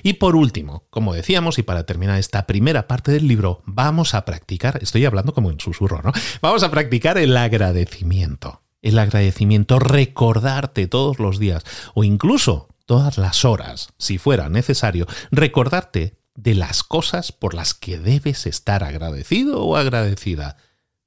[0.04, 4.24] Y por último, como decíamos, y para terminar esta primera parte del libro, vamos a
[4.24, 6.12] practicar, estoy hablando como en susurro, ¿no?
[6.40, 8.62] Vamos a practicar el agradecimiento.
[8.84, 11.64] El agradecimiento, recordarte todos los días
[11.96, 17.98] o incluso todas las horas, si fuera necesario, recordarte de las cosas por las que
[17.98, 20.58] debes estar agradecido o agradecida.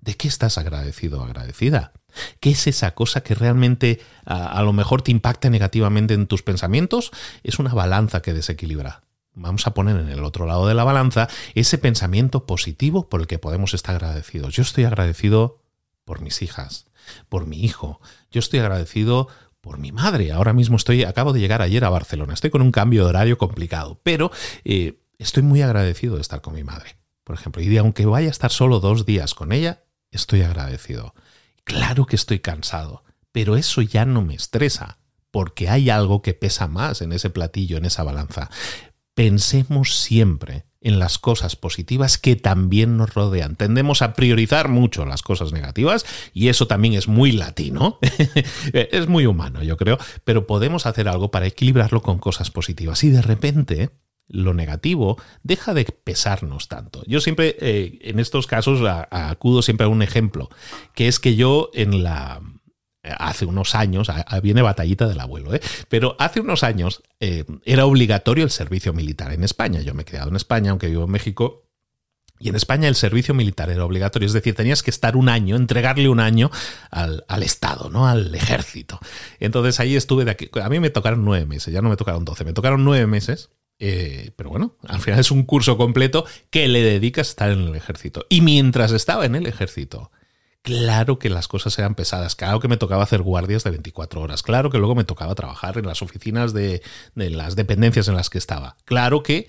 [0.00, 1.92] ¿De qué estás agradecido o agradecida?
[2.40, 7.11] ¿Qué es esa cosa que realmente a, lo mejor te impacta negativamente en tus pensamientos?
[7.42, 9.03] Es una balanza que desequilibra.
[9.35, 13.27] Vamos a poner en el otro lado de la balanza ese pensamiento positivo por el
[13.27, 14.55] que podemos estar agradecidos.
[14.55, 15.62] Yo estoy agradecido
[16.05, 16.87] por mis hijas,
[17.29, 18.01] por mi hijo.
[18.31, 19.29] Yo estoy agradecido
[19.61, 20.33] por mi madre.
[20.33, 22.35] Ahora mismo estoy, acabo de llegar ayer a Barcelona.
[22.35, 24.31] Estoy con un cambio de horario complicado, pero
[24.64, 27.62] eh, estoy muy agradecido de estar con mi madre, por ejemplo.
[27.62, 31.14] Y aunque vaya a estar solo dos días con ella, estoy agradecido.
[31.64, 34.99] Claro que estoy cansado, pero eso ya no me estresa,
[35.31, 38.51] porque hay algo que pesa más en ese platillo, en esa balanza.
[39.14, 43.57] pensemos siempre en las cosas positivas que también nos rodean.
[43.57, 47.99] Tendemos a priorizar mucho las cosas negativas y eso también es muy latino,
[48.73, 53.11] es muy humano yo creo, pero podemos hacer algo para equilibrarlo con cosas positivas y
[53.11, 53.90] de repente
[54.31, 57.03] lo negativo deja de pesarnos tanto.
[57.07, 60.49] Yo siempre, eh, en estos casos, acudo siempre a un ejemplo,
[60.95, 62.40] que es que yo en la...
[63.03, 64.09] Hace unos años,
[64.43, 65.62] viene batallita del abuelo, ¿eh?
[65.88, 69.81] pero hace unos años eh, era obligatorio el servicio militar en España.
[69.81, 71.71] Yo me he quedado en España, aunque vivo en México,
[72.38, 75.57] y en España el servicio militar era obligatorio, es decir, tenías que estar un año,
[75.57, 76.51] entregarle un año
[76.90, 78.07] al, al, Estado, ¿no?
[78.07, 79.01] Al ejército.
[79.38, 80.51] Entonces ahí estuve de aquí.
[80.62, 83.49] A mí me tocaron nueve meses, ya no me tocaron doce, me tocaron nueve meses
[83.81, 87.61] eh, pero bueno, al final es un curso completo que le dedicas a estar en
[87.61, 88.27] el ejército.
[88.29, 90.13] Y mientras estaba en el ejército,
[90.61, 94.42] claro que las cosas eran pesadas, claro que me tocaba hacer guardias de 24 horas,
[94.42, 96.83] claro que luego me tocaba trabajar en las oficinas de,
[97.15, 99.48] de las dependencias en las que estaba, claro que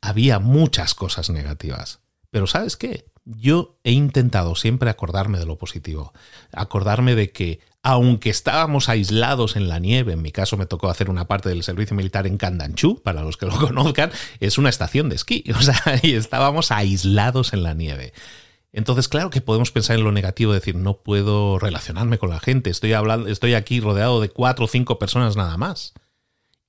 [0.00, 2.00] había muchas cosas negativas.
[2.30, 3.06] Pero ¿sabes qué?
[3.24, 6.12] Yo he intentado siempre acordarme de lo positivo,
[6.52, 11.10] acordarme de que aunque estábamos aislados en la nieve, en mi caso me tocó hacer
[11.10, 15.08] una parte del servicio militar en Candanchú, para los que lo conozcan, es una estación
[15.08, 18.12] de esquí, o sea, y estábamos aislados en la nieve.
[18.72, 22.70] Entonces, claro que podemos pensar en lo negativo, decir, no puedo relacionarme con la gente,
[22.70, 25.92] estoy hablando, estoy aquí rodeado de cuatro o cinco personas nada más.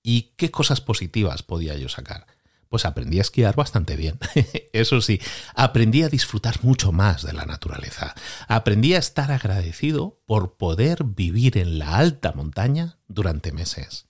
[0.01, 2.27] ¿Y qué cosas positivas podía yo sacar?
[2.73, 4.17] Pues aprendí a esquiar bastante bien.
[4.73, 5.21] Eso sí,
[5.53, 8.15] aprendí a disfrutar mucho más de la naturaleza.
[8.47, 14.07] Aprendí a estar agradecido por poder vivir en la alta montaña durante meses.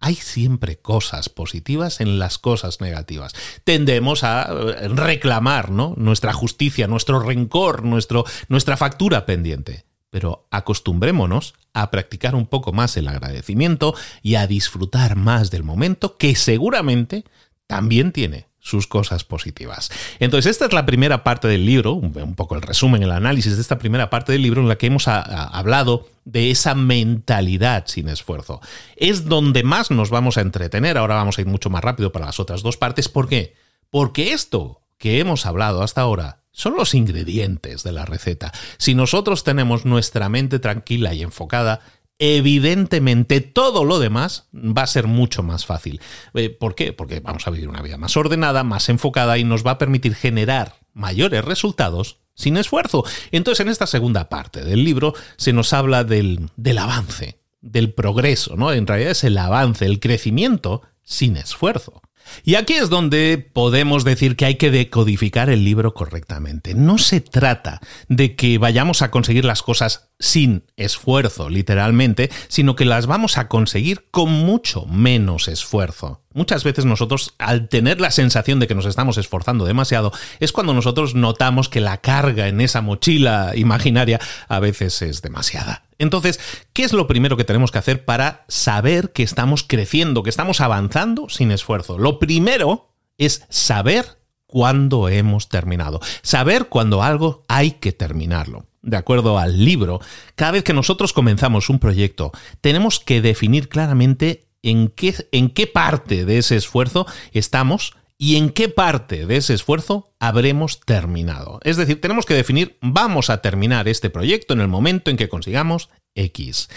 [0.00, 3.32] Hay siempre cosas positivas en las cosas negativas.
[3.64, 5.94] Tendemos a eh, reclamar ¿no?
[5.96, 12.96] nuestra justicia, nuestro rencor, nuestro, nuestra factura pendiente pero acostumbrémonos a practicar un poco más
[12.96, 17.24] el agradecimiento y a disfrutar más del momento que seguramente
[17.66, 19.90] también tiene sus cosas positivas.
[20.20, 23.60] Entonces, esta es la primera parte del libro, un poco el resumen, el análisis de
[23.60, 28.62] esta primera parte del libro en la que hemos hablado de esa mentalidad sin esfuerzo.
[28.96, 32.24] Es donde más nos vamos a entretener, ahora vamos a ir mucho más rápido para
[32.24, 33.10] las otras dos partes.
[33.10, 33.54] ¿Por qué?
[33.90, 38.50] Porque esto que hemos hablado hasta ahora son los ingredientes de la receta.
[38.78, 41.80] Si nosotros tenemos nuestra mente tranquila y enfocada,
[42.18, 46.00] evidentemente todo lo demás va a ser mucho más fácil.
[46.34, 46.92] Eh, ¿Por qué?
[46.92, 50.14] Porque vamos a vivir una vida más ordenada, más enfocada y nos va a permitir
[50.14, 53.04] generar mayores resultados sin esfuerzo.
[53.32, 58.56] Entonces, en esta segunda parte del libro se nos habla del, del avance, del progreso,
[58.56, 58.72] ¿no?
[58.72, 62.02] En realidad es el avance, el crecimiento sin esfuerzo.
[62.42, 66.74] Y aquí es donde podemos decir que hay que decodificar el libro correctamente.
[66.74, 72.86] No se trata de que vayamos a conseguir las cosas sin esfuerzo, literalmente, sino que
[72.86, 76.22] las vamos a conseguir con mucho menos esfuerzo.
[76.32, 80.72] Muchas veces nosotros, al tener la sensación de que nos estamos esforzando demasiado, es cuando
[80.72, 84.18] nosotros notamos que la carga en esa mochila imaginaria
[84.48, 85.84] a veces es demasiada.
[85.98, 86.40] Entonces,
[86.72, 90.62] ¿qué es lo primero que tenemos que hacer para saber que estamos creciendo, que estamos
[90.62, 91.98] avanzando sin esfuerzo?
[91.98, 94.06] Lo primero es saber
[94.46, 98.66] cuándo hemos terminado, saber cuándo algo hay que terminarlo.
[98.84, 100.00] De acuerdo al libro,
[100.34, 105.66] cada vez que nosotros comenzamos un proyecto, tenemos que definir claramente en qué, en qué
[105.66, 111.60] parte de ese esfuerzo estamos y en qué parte de ese esfuerzo habremos terminado.
[111.64, 115.28] Es decir, tenemos que definir, vamos a terminar este proyecto en el momento en que
[115.28, 116.68] consigamos X.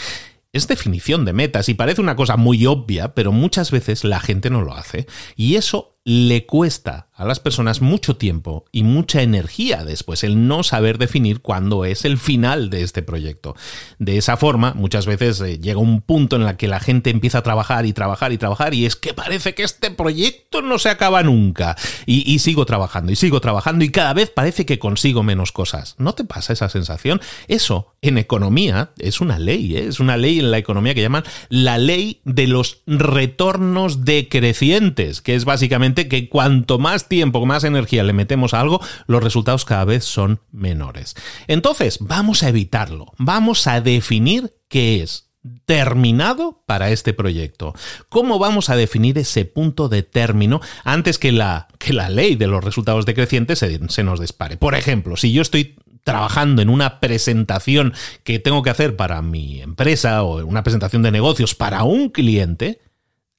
[0.54, 4.50] Es definición de metas y parece una cosa muy obvia, pero muchas veces la gente
[4.50, 5.06] no lo hace.
[5.36, 10.64] Y eso le cuesta a las personas mucho tiempo y mucha energía después el no
[10.64, 13.58] saber definir cuándo es el final de este proyecto.
[14.00, 17.40] De esa forma, muchas veces eh, llega un punto en el que la gente empieza
[17.40, 20.88] a trabajar y trabajar y trabajar y es que parece que este proyecto no se
[20.88, 21.76] acaba nunca.
[22.06, 25.96] Y, sigo trabajando y sigo trabajando y cada vez parece que consigo menos cosas.
[25.98, 27.20] ¿No te pasa esa sensación?
[27.50, 29.88] Eso en economía es una ley, ¿eh?
[29.88, 35.36] es una ley en la economía que llaman la ley de los retornos decrecientes, que
[35.36, 39.86] es básicamente que cuanto más tiempo, más energía le metemos a algo, los resultados cada
[39.86, 41.16] vez son menores.
[41.48, 43.14] Entonces, vamos a evitarlo.
[43.18, 45.28] Vamos a definir qué es
[45.66, 47.74] terminado para este proyecto.
[48.10, 52.48] ¿Cómo vamos a definir ese punto de término antes que la, que la ley de
[52.48, 54.58] los resultados decrecientes se, se nos dispare?
[54.58, 57.94] Por ejemplo, si yo estoy trabajando en una presentación
[58.24, 62.80] que tengo que hacer para mi empresa o una presentación de negocios para un cliente,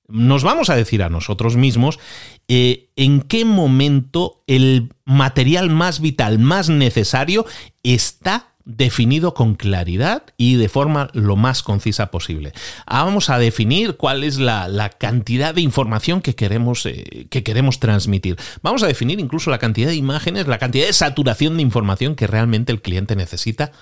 [0.08, 1.98] nos vamos a decir a nosotros mismos
[2.48, 7.44] eh, en qué momento el material más vital, más necesario,
[7.82, 12.52] está definido con claridad y de forma lo más concisa posible.
[12.86, 18.36] Vamos a definir cuál es la, cantidad de información que queremos, eh, que queremos transmitir.
[18.62, 22.26] Vamos a definir incluso la cantidad de imágenes, la cantidad de saturación de información que
[22.26, 23.72] realmente el cliente necesita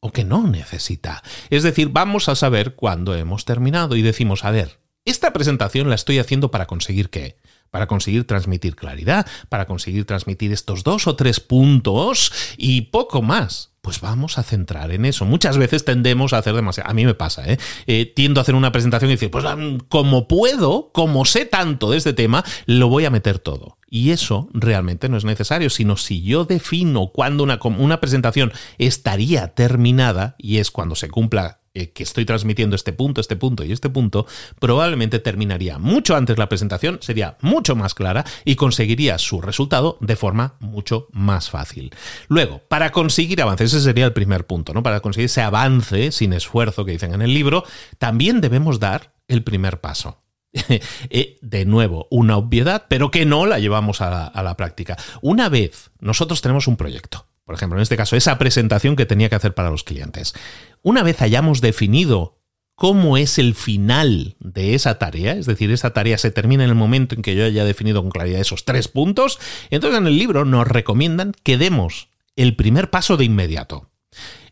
[0.00, 1.22] o que no necesita.
[1.48, 5.94] Es decir, vamos a saber cuándo hemos terminado y decimos, a ver, esta presentación la
[5.94, 7.38] estoy haciendo para conseguir qué?
[7.70, 13.74] Para conseguir transmitir claridad, para conseguir transmitir estos dos o tres puntos y poco más
[13.84, 15.26] pues vamos a centrar en eso.
[15.26, 16.90] Muchas veces tendemos a hacer demasiado.
[16.90, 17.58] A mí me pasa, ¿eh?
[17.86, 18.10] ¿eh?
[18.16, 19.44] tiendo a hacer una presentación y decir, pues
[19.90, 23.76] como puedo, como sé tanto de este tema, lo voy a meter todo.
[23.90, 29.48] Y eso realmente no es necesario, sino si yo defino cuándo una, una presentación estaría
[29.48, 33.72] terminada, y es cuando se cumpla eh, que estoy transmitiendo este punto, este punto y
[33.72, 34.28] este punto,
[34.60, 40.14] probablemente terminaría mucho antes la presentación, sería mucho más clara y conseguiría su resultado de
[40.14, 41.92] forma mucho más fácil.
[42.28, 44.84] Luego, para conseguir avance, ese sería el primer punto, ¿no?
[44.84, 47.64] Para conseguir ese avance sin esfuerzo que dicen en el libro,
[47.98, 50.22] también debemos dar el primer paso.
[51.10, 54.96] Eh, de nuevo, una obviedad, pero que no la llevamos a la práctica.
[55.22, 59.28] Una vez nosotros tenemos un proyecto, por ejemplo, en este caso, esa presentación que tenía
[59.28, 60.34] que hacer para los clientes.
[60.82, 62.38] Una vez hayamos definido
[62.74, 66.76] cómo es el final de esa tarea, es decir, esa tarea se termina en el
[66.76, 69.38] momento en que yo haya definido con claridad esos tres puntos,
[69.70, 73.90] entonces en el libro nos recomiendan que demos el primer paso de inmediato.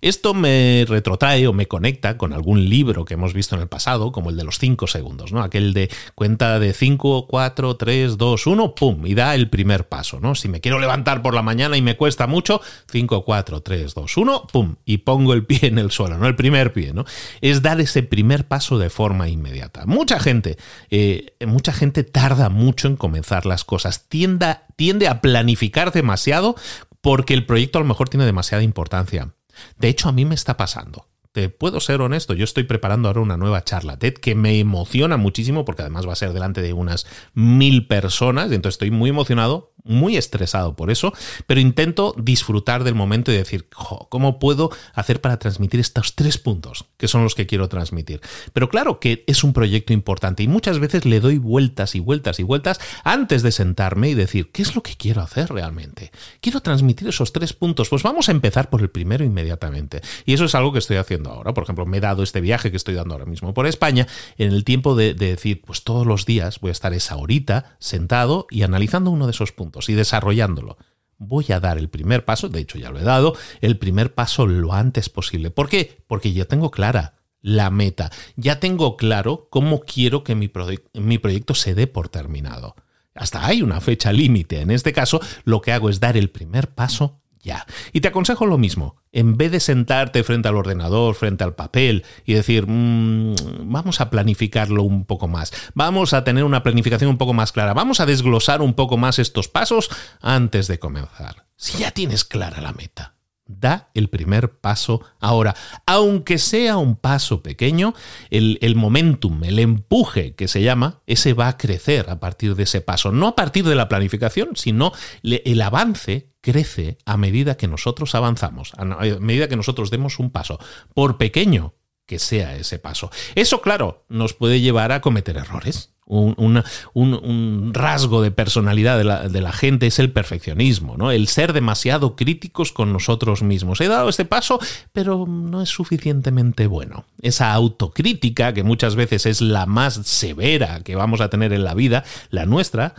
[0.02, 4.10] Esto me retrotrae o me conecta con algún libro que hemos visto en el pasado,
[4.10, 5.42] como el de los 5 segundos, ¿no?
[5.42, 9.06] Aquel de cuenta de 5, 4, 3, 2, 1, ¡pum!
[9.06, 10.34] Y da el primer paso, ¿no?
[10.34, 12.60] Si me quiero levantar por la mañana y me cuesta mucho,
[12.90, 14.74] 5, 4, 3, 2, 1, ¡pum!
[14.84, 16.26] Y pongo el pie en el suelo, ¿no?
[16.26, 17.04] El primer pie, ¿no?
[17.40, 19.86] Es dar ese primer paso de forma inmediata.
[19.86, 20.56] Mucha gente,
[20.90, 26.56] eh, mucha gente tarda mucho en comenzar las cosas, tiende a planificar demasiado
[27.00, 29.34] porque el proyecto a lo mejor tiene demasiada importancia.
[29.78, 31.08] De hecho, a mí me está pasando.
[31.32, 35.16] Te puedo ser honesto, yo estoy preparando ahora una nueva charla TED que me emociona
[35.16, 39.08] muchísimo porque además va a ser delante de unas mil personas y entonces estoy muy
[39.08, 41.12] emocionado muy estresado por eso,
[41.46, 43.68] pero intento disfrutar del momento y decir,
[44.08, 48.20] ¿cómo puedo hacer para transmitir estos tres puntos que son los que quiero transmitir?
[48.52, 52.38] Pero claro que es un proyecto importante y muchas veces le doy vueltas y vueltas
[52.38, 56.12] y vueltas antes de sentarme y decir, ¿qué es lo que quiero hacer realmente?
[56.40, 60.00] Quiero transmitir esos tres puntos, pues vamos a empezar por el primero inmediatamente.
[60.24, 61.54] Y eso es algo que estoy haciendo ahora.
[61.54, 64.06] Por ejemplo, me he dado este viaje que estoy dando ahora mismo por España
[64.38, 67.76] en el tiempo de, de decir, pues todos los días voy a estar esa horita
[67.78, 70.76] sentado y analizando uno de esos puntos y desarrollándolo.
[71.18, 74.46] Voy a dar el primer paso, de hecho ya lo he dado, el primer paso
[74.46, 75.50] lo antes posible.
[75.50, 76.02] ¿Por qué?
[76.06, 80.50] Porque ya tengo clara la meta, ya tengo claro cómo quiero que mi,
[80.94, 82.74] mi proyecto se dé por terminado.
[83.14, 84.60] Hasta hay una fecha límite.
[84.60, 87.66] En este caso, lo que hago es dar el primer paso ya.
[87.92, 88.96] Y te aconsejo lo mismo.
[89.10, 93.34] En vez de sentarte frente al ordenador, frente al papel y decir, mm,
[93.64, 97.74] vamos a planificarlo un poco más, vamos a tener una planificación un poco más clara,
[97.74, 99.90] vamos a desglosar un poco más estos pasos
[100.20, 101.46] antes de comenzar.
[101.56, 105.54] Si ya tienes clara la meta, da el primer paso ahora.
[105.86, 107.94] Aunque sea un paso pequeño,
[108.30, 112.62] el, el, momentum, el empuje que se llama, ese va a crecer a partir de
[112.62, 113.12] ese paso.
[113.12, 118.72] No a partir de la planificación, sino el avance crece a medida que nosotros avanzamos,
[118.76, 120.58] a medida que nosotros demos un paso,
[120.92, 121.72] por pequeño
[122.04, 123.10] que sea ese paso.
[123.34, 125.88] Eso, claro, nos puede llevar a cometer errores.
[126.04, 131.10] Un, rasgo de personalidad de la, de la, gente es el perfeccionismo, ¿no?
[131.10, 133.80] El ser demasiado críticos con nosotros mismos.
[133.80, 134.58] He dado este paso,
[134.92, 137.06] pero no es suficientemente bueno.
[137.22, 141.72] Esa autocrítica, que muchas veces es la más severa que vamos a tener en la
[141.72, 142.94] vida, la nuestra,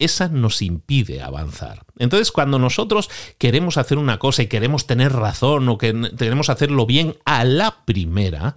[0.00, 1.84] esa nos impide avanzar.
[1.98, 6.86] Entonces, cuando nosotros queremos hacer una cosa y queremos tener razón o que queremos hacerlo
[6.86, 8.56] bien a la primera,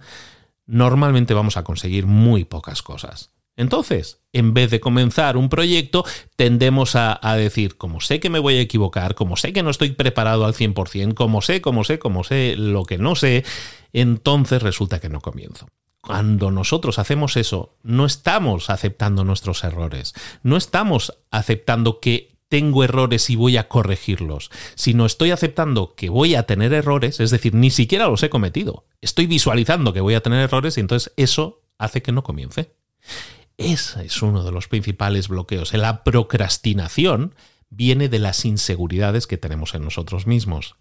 [0.66, 3.30] normalmente vamos a conseguir muy pocas cosas.
[3.56, 8.56] Entonces, en vez de comenzar un proyecto, tendemos a, decir, como sé que me voy
[8.56, 12.24] a equivocar, como sé que no estoy preparado al 100%, como sé, como sé, como
[12.24, 13.44] sé lo que no sé,
[13.92, 15.68] entonces resulta que no comienzo
[16.04, 23.30] cuando nosotros hacemos eso, no estamos aceptando nuestros errores, no estamos aceptando que tengo errores
[23.30, 27.70] y voy a corregirlos, sino estoy aceptando que voy a tener errores, es decir, ni
[27.70, 32.02] siquiera los he cometido, estoy visualizando que voy a tener errores y entonces eso hace
[32.02, 32.74] que no comience.
[33.56, 35.72] Ese es uno de los principales bloqueos.
[35.72, 37.34] La procrastinación
[37.70, 40.76] viene de las inseguridades que tenemos en nosotros mismos.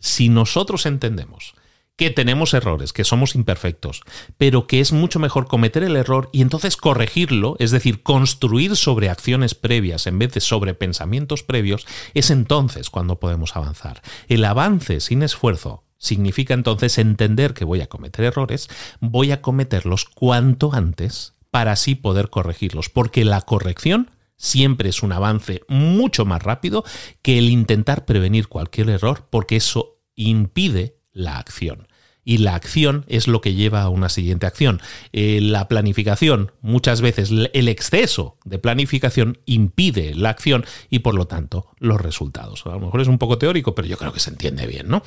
[0.00, 1.54] Si nosotros entendemos
[1.96, 4.02] que tenemos errores, que somos imperfectos,
[4.36, 9.10] pero que es mucho mejor cometer el error y entonces corregirlo, es decir, construir sobre
[9.10, 14.02] acciones previas en vez de sobre pensamientos previos, es entonces cuando podemos avanzar.
[14.28, 18.68] El avance sin esfuerzo significa entonces entender que voy a cometer errores,
[19.00, 25.12] voy a cometerlos cuanto antes para así poder corregirlos, porque la corrección siempre es un
[25.12, 26.84] avance mucho más rápido
[27.22, 31.88] que el intentar prevenir cualquier error, porque eso impide la acción
[32.24, 34.80] y la acción es lo que lleva a una siguiente acción.
[35.12, 41.26] Eh, la planificación, muchas veces el exceso de planificación impide la acción y por lo
[41.26, 42.64] tanto los resultados.
[42.66, 45.02] A lo mejor es un poco teórico, pero yo creo que se entiende bien, ¿no?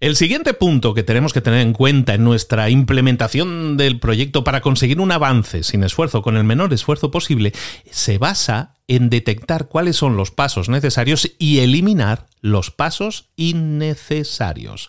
[0.00, 4.62] El siguiente punto que tenemos que tener en cuenta en nuestra implementación del proyecto para
[4.62, 7.52] conseguir un avance sin esfuerzo, con el menor esfuerzo posible,
[7.90, 14.88] se basa en detectar cuáles son los pasos necesarios y eliminar los pasos innecesarios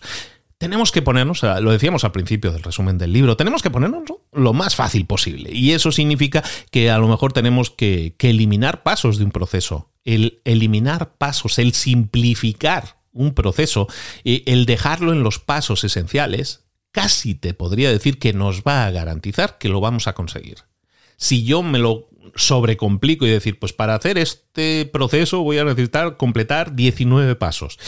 [0.64, 4.54] tenemos que ponernos, lo decíamos al principio del resumen del libro, tenemos que ponernos lo
[4.54, 5.50] más fácil posible.
[5.52, 9.90] Y eso significa que a lo mejor tenemos que, eliminar pasos de un proceso.
[10.04, 13.88] El eliminar pasos, el simplificar un proceso,
[14.24, 19.58] el dejarlo en los pasos esenciales, casi te podría decir que nos va a garantizar
[19.58, 20.60] que lo vamos a conseguir.
[21.18, 26.16] Si yo me lo sobrecomplico y decir, pues para hacer este proceso voy a necesitar
[26.16, 27.78] completar 19 pasos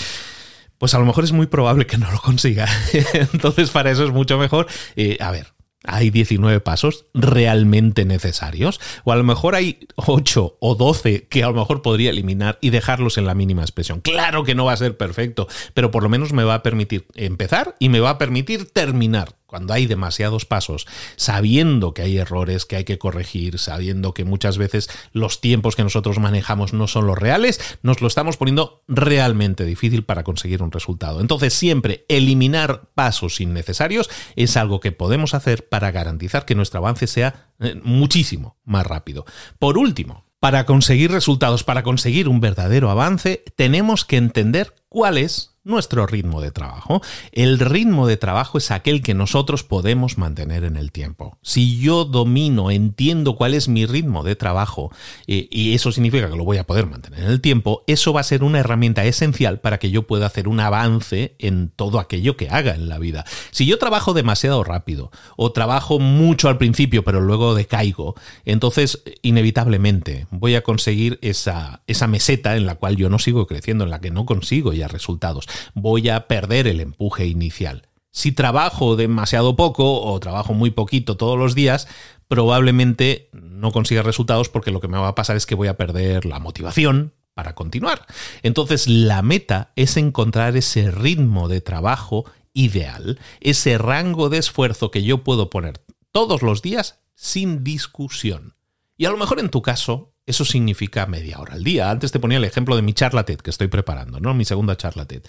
[0.79, 2.68] pues a lo mejor es muy probable que no lo consiga.
[3.33, 4.66] Entonces, para eso es mucho mejor.
[4.97, 5.49] Eh, a ver,
[5.87, 11.49] hay 19 pasos realmente necesarios, o a lo mejor hay 8 o 12 que a
[11.49, 14.01] lo mejor podría eliminar y dejarlos en la mínima expresión.
[14.01, 17.07] Claro que no va a ser perfecto, pero por lo menos me va a permitir
[17.14, 20.87] empezar y me va a permitir terminar cuando hay demasiados pasos,
[21.17, 25.85] sabiendo que hay errores que hay que corregir, sabiendo que muchas veces los tiempos que
[25.85, 30.73] nosotros manejamos no son los reales, nos lo estamos poniendo realmente difícil para conseguir un
[30.73, 31.21] resultado.
[31.21, 37.07] Entonces siempre eliminar pasos innecesarios es algo que podemos hacer para garantizar que nuestro avance
[37.07, 39.25] sea eh, muchísimo más rápido.
[39.59, 45.56] Por último, para conseguir resultados, para conseguir un verdadero avance, tenemos que entender cuál es
[45.67, 47.03] nuestro ritmo de trabajo.
[47.33, 51.39] El ritmo de trabajo es aquel que nosotros podemos mantener en el tiempo.
[51.43, 54.93] Si yo domino, entiendo cuál es mi ritmo de trabajo,
[55.27, 58.21] eh, y eso significa que lo voy a poder mantener en el tiempo, eso va
[58.21, 62.37] a ser una herramienta esencial para que yo pueda hacer un avance en todo aquello
[62.37, 63.25] que haga en la vida.
[63.51, 68.14] Si yo trabajo demasiado rápido o trabajo mucho al principio pero luego decaigo,
[68.45, 73.85] entonces inevitablemente voy a conseguir esa, esa meseta en la cual yo no sigo creciendo,
[73.85, 77.89] en la que no consigo ya resultados voy a perder el empuje inicial.
[78.11, 81.87] Si trabajo demasiado poco o trabajo muy poquito todos los días,
[82.29, 85.77] probablemente no consiga resultados porque lo que me va a pasar es que voy a
[85.77, 88.07] perder la motivación para continuar.
[88.43, 95.03] Entonces la meta es encontrar ese ritmo de trabajo ideal, ese rango de esfuerzo que
[95.03, 98.56] yo puedo poner todos los días sin discusión.
[98.97, 101.91] Y a lo mejor en tu caso eso significa media hora al día.
[101.91, 104.35] Antes te ponía el ejemplo de mi charla TED que estoy preparando, ¿no?
[104.35, 105.23] Mi segunda charla TED.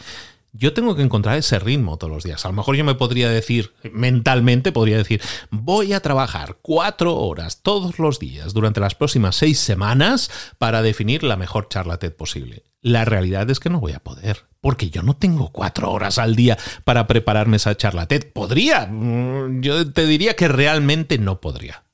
[0.53, 2.43] Yo tengo que encontrar ese ritmo todos los días.
[2.45, 7.61] A lo mejor yo me podría decir, mentalmente podría decir, voy a trabajar cuatro horas
[7.61, 12.63] todos los días durante las próximas seis semanas para definir la mejor charla TED posible.
[12.82, 16.36] La realidad es que no voy a poder, porque yo no tengo cuatro horas al
[16.36, 18.32] día para prepararme esa charla TED.
[18.32, 21.86] Podría, mm, yo te diría que realmente no podría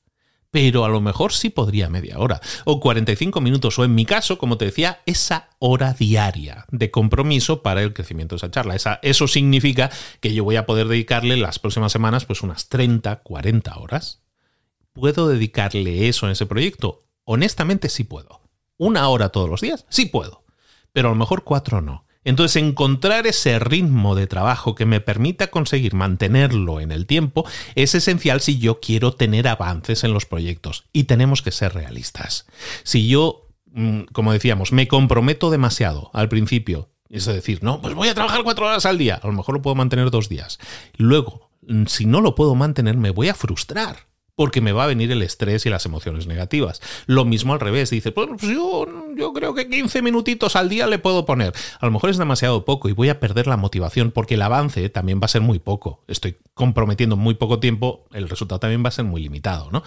[0.54, 4.38] pero a lo mejor sí podría media hora o 45 minutos o en mi caso,
[4.38, 8.76] como te decía, esa hora diaria de compromiso para el crecimiento de esa charla.
[8.76, 9.90] Esa, eso significa
[10.20, 14.22] que yo voy a poder dedicarle las próximas semanas pues unas 30, 40 horas.
[14.92, 17.00] ¿Puedo dedicarle eso en ese proyecto?
[17.24, 18.42] Honestamente sí puedo.
[18.76, 19.86] ¿Una hora todos los días?
[19.88, 20.44] Sí puedo.
[20.92, 22.06] Pero a lo mejor cuatro no.
[22.24, 27.94] Entonces, encontrar ese ritmo de trabajo que me permita conseguir mantenerlo en el tiempo es
[27.94, 30.84] esencial si yo quiero tener avances en los proyectos.
[30.92, 32.46] Y tenemos que ser realistas.
[32.82, 38.08] Si yo, mm, como decíamos, me comprometo demasiado al principio, es decir, no, pues voy
[38.08, 40.58] a trabajar cuatro horas al día, a lo mejor lo puedo mantener dos días.
[40.96, 44.88] Luego, mm, si no lo puedo mantener, me voy a frustrar porque me va a
[44.88, 46.80] venir el estrés y las emociones negativas.
[47.06, 50.98] Lo mismo al revés, dice, pues yo, yo, creo que 15 minutitos al día le
[50.98, 51.52] puedo poner.
[51.80, 54.88] A lo mejor es demasiado poco y voy a perder la motivación porque el avance
[54.88, 56.02] también va a ser muy poco.
[56.08, 59.82] Estoy comprometiendo muy poco tiempo, el resultado también va a ser muy limitado, ¿no?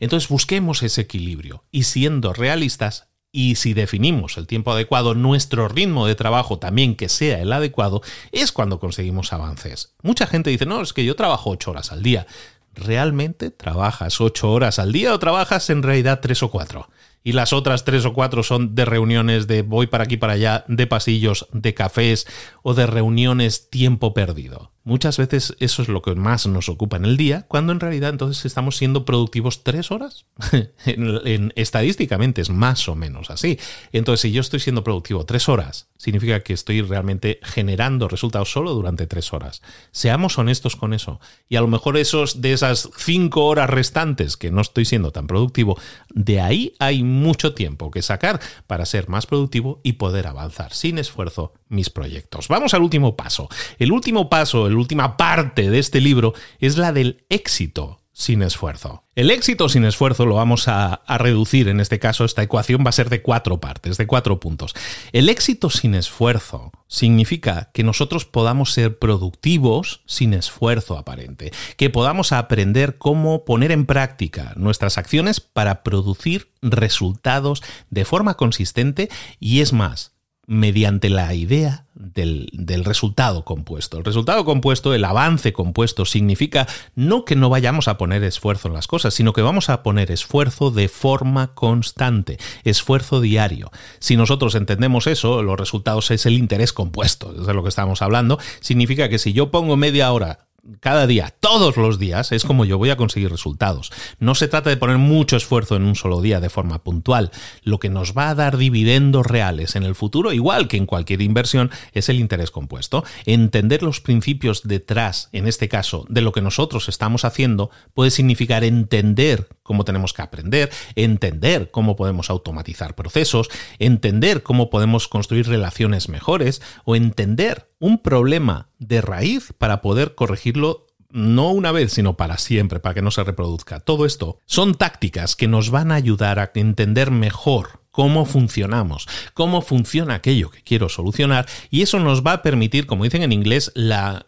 [0.00, 6.06] Entonces busquemos ese equilibrio y siendo realistas, y si definimos el tiempo adecuado, nuestro ritmo
[6.06, 9.94] de trabajo también que sea el adecuado, es cuando conseguimos avances.
[10.02, 12.26] Mucha gente dice, no, es que yo trabajo ocho horas al día.
[12.74, 16.88] ¿Realmente trabajas ocho horas al día o trabajas en realidad tres o cuatro?
[17.24, 20.64] y las otras tres o cuatro son de reuniones de voy para aquí para allá,
[20.68, 22.26] de pasillos, de cafés
[22.62, 24.71] o de reuniones tiempo perdido.
[24.84, 28.10] Muchas veces eso es lo que más nos ocupa en el día, cuando en realidad
[28.10, 30.26] entonces estamos siendo productivos tres horas.
[30.86, 33.58] en, estadísticamente es más o menos así.
[33.92, 38.74] Entonces, si yo estoy siendo productivo tres horas, significa que estoy realmente generando resultados solo
[38.74, 39.62] durante tres horas.
[39.92, 41.20] Seamos honestos con eso.
[41.48, 45.28] Y a lo mejor esos de esas cinco horas restantes que no estoy siendo tan
[45.28, 45.78] productivo,
[46.10, 50.98] de ahí hay mucho tiempo que sacar para ser más productivo y poder avanzar sin
[50.98, 52.48] esfuerzo mis proyectos.
[52.48, 53.48] Vamos al último paso.
[53.78, 59.04] El último paso, la última parte de este libro es la del éxito sin esfuerzo.
[59.14, 62.90] El éxito sin esfuerzo lo vamos a, a, reducir, en este caso esta ecuación va
[62.90, 64.74] a ser de cuatro partes, de cuatro puntos.
[65.12, 72.32] El éxito sin esfuerzo significa que nosotros podamos ser productivos sin esfuerzo aparente, que podamos
[72.32, 79.08] aprender cómo poner en práctica nuestras acciones para producir resultados de forma consistente
[79.40, 80.11] y es más,
[80.52, 82.50] mediante la idea del,
[82.84, 83.96] resultado compuesto.
[83.96, 88.74] El resultado compuesto, el avance compuesto, significa no que no vayamos a poner esfuerzo en
[88.74, 93.70] las cosas, sino que vamos a poner esfuerzo de forma constante, esfuerzo diario.
[93.98, 98.02] Si nosotros entendemos eso, los resultados es el interés compuesto, es de lo que estamos
[98.02, 100.40] hablando, significa que si yo pongo media hora
[100.80, 103.90] cada día, todos los días, es como yo voy a conseguir resultados.
[104.18, 107.30] No se trata de poner mucho esfuerzo en un solo día de forma puntual.
[107.64, 111.20] Lo que nos va a dar dividendos reales en el futuro, igual que en cualquier
[111.22, 113.04] inversión, es el interés compuesto.
[113.26, 118.62] Entender los principios detrás, en este caso, de lo que nosotros estamos haciendo, puede significar
[118.62, 123.48] entender cómo tenemos que aprender, entender cómo podemos automatizar procesos,
[123.78, 130.88] entender cómo podemos construir relaciones mejores o entender un problema de raíz para poder corregirlo
[131.08, 133.80] no una vez, sino para siempre, para que no se reproduzca.
[133.80, 139.62] Todo esto son tácticas que nos van a ayudar a entender mejor cómo funcionamos, cómo
[139.62, 143.72] funciona aquello que quiero solucionar y eso nos va a permitir, como dicen en inglés,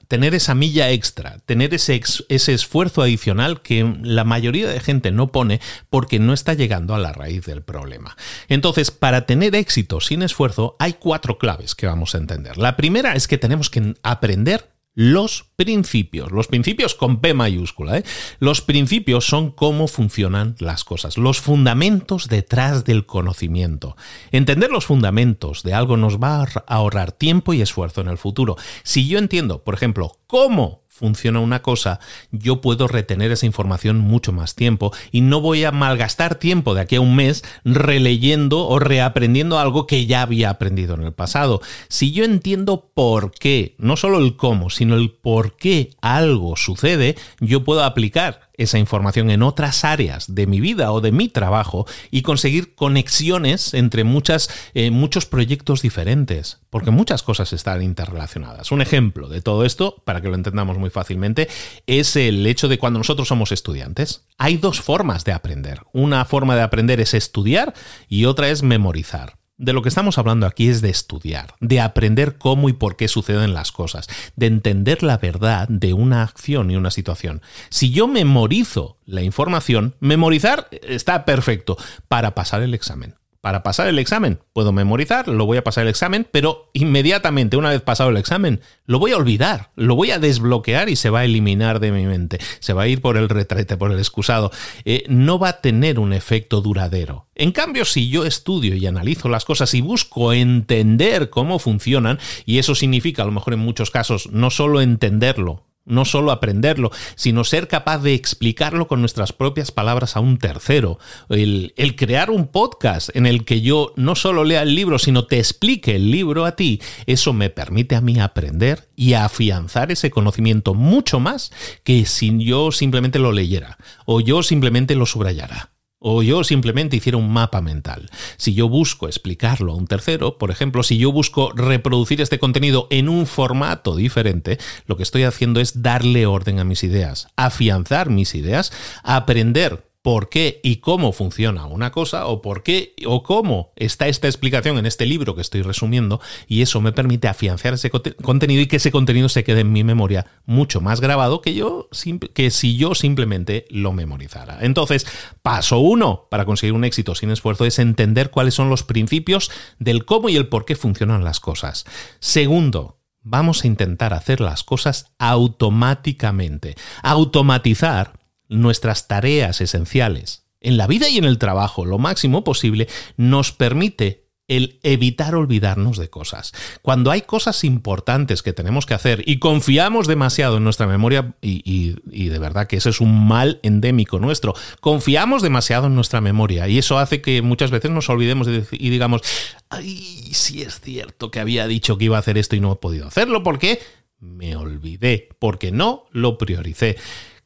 [0.07, 5.29] tener esa milla extra, tener ese, ese esfuerzo adicional que la mayoría de gente no
[5.29, 5.61] pone
[5.91, 8.17] porque no está llegando a la raíz del problema.
[8.49, 12.59] Entonces, para tener éxito sin esfuerzo, hay cuatro claves que vamos a entender.
[12.59, 16.31] La primera es que tenemos que aprender los principios.
[16.31, 17.99] Los principios con P mayúscula.
[17.99, 18.05] ¿eh?
[18.39, 23.97] Los principios son cómo funcionan las cosas, los fundamentos detrás del conocimiento.
[24.31, 28.57] Entender los fundamentos de algo nos va a ahorrar tiempo y esfuerzo en el futuro.
[28.83, 31.99] Si yo entiendo, por ejemplo, cómo funciona una cosa,
[32.31, 36.83] yo puedo retener esa información mucho más tiempo y no voy a malgastar tiempo de
[36.83, 41.61] aquí a un mes releyendo o reaprendiendo algo que ya había aprendido en el pasado.
[41.89, 47.17] Si yo entiendo por qué, no solo el cómo, sino el por qué algo sucede,
[47.41, 51.87] yo puedo aplicar esa información en otras áreas de mi vida o de mi trabajo
[52.11, 58.73] y conseguir conexiones entre muchas, eh, muchos proyectos diferentes, porque muchas cosas están interrelacionadas.
[58.73, 61.49] Un ejemplo de todo esto, para que lo entendamos muy fácilmente,
[61.87, 64.25] es el hecho de cuando nosotros somos estudiantes.
[64.39, 65.81] Hay dos formas de aprender.
[65.93, 67.75] Una forma de aprender es estudiar
[68.09, 69.44] y otra es memorizar.
[69.57, 73.07] De lo que estamos hablando aquí es de estudiar, de aprender cómo y por qué
[73.07, 77.41] suceden las cosas, de entender la verdad de una acción y una situación.
[77.71, 81.77] Si yo memorizo la información, memorizar está perfecto
[82.09, 83.15] para pasar el examen
[83.45, 84.41] para pasar el examen.
[84.55, 88.63] Puedo memorizar, lo voy a pasar el examen, pero inmediatamente, una vez pasado el examen,
[88.87, 92.07] lo voy a olvidar, lo voy a desbloquear y se va a eliminar de mi
[92.07, 92.39] mente.
[92.61, 94.51] Se va a ir por el retrete, por el excusado.
[94.87, 97.27] Eh, no va a tener un efecto duradero.
[97.35, 102.57] En cambio, si yo estudio y analizo las cosas y busco entender cómo funcionan, y
[102.57, 107.45] eso significa a lo mejor en muchos casos no solo entenderlo, no solo aprenderlo, sino
[107.45, 110.99] ser capaz de explicarlo con nuestras propias palabras a un tercero.
[111.29, 115.27] El, el, crear un podcast en el que yo no solo lea el libro, sino
[115.27, 120.11] te explique el libro a ti, eso me permite a mí aprender y afianzar ese
[120.11, 125.74] conocimiento mucho más que si yo simplemente lo leyera o yo simplemente lo subrayara
[126.07, 128.11] o yo simplemente hiciera un mapa mental.
[128.37, 132.87] Si yo busco explicarlo a un tercero, por ejemplo, si yo busco reproducir este contenido
[132.91, 138.11] en un formato diferente, lo que estoy haciendo es darle orden a mis ideas, afianzar
[138.11, 138.71] mis ideas,
[139.03, 144.27] aprender por qué y cómo funciona una cosa o por qué o cómo está esta
[144.29, 148.67] explicación en este libro que estoy resumiendo y eso me permite afianzar ese contenido y
[148.67, 151.89] que ese contenido se quede en mi memoria mucho más grabado que yo
[152.35, 154.59] que si yo simplemente lo memorizara.
[154.61, 155.07] Entonces,
[155.41, 160.05] paso uno para conseguir un éxito sin esfuerzo es entender cuáles son los principios del
[160.05, 161.87] cómo y el por qué funcionan las cosas.
[162.21, 166.75] Segundo, vamos a intentar hacer las cosas automáticamente.
[167.03, 173.53] Automatizar nuestras tareas esenciales en la vida y en el trabajo lo máximo posible, nos
[173.53, 176.53] permite el evitar olvidarnos de cosas.
[176.83, 181.95] Cuando hay cosas importantes que tenemos que hacer y confiamos demasiado en nuestra memoria, y,
[182.05, 186.79] de verdad que ese es un mal endémico nuestro, confiamos demasiado en nuestra memoria y
[186.79, 189.23] eso hace que muchas veces nos olvidemos y digamos,
[189.71, 192.77] ay, sí es cierto que había dicho que iba a hacer esto y no he
[192.77, 193.81] podido hacerlo porque
[194.21, 196.97] me olvidé, porque no lo prioricé.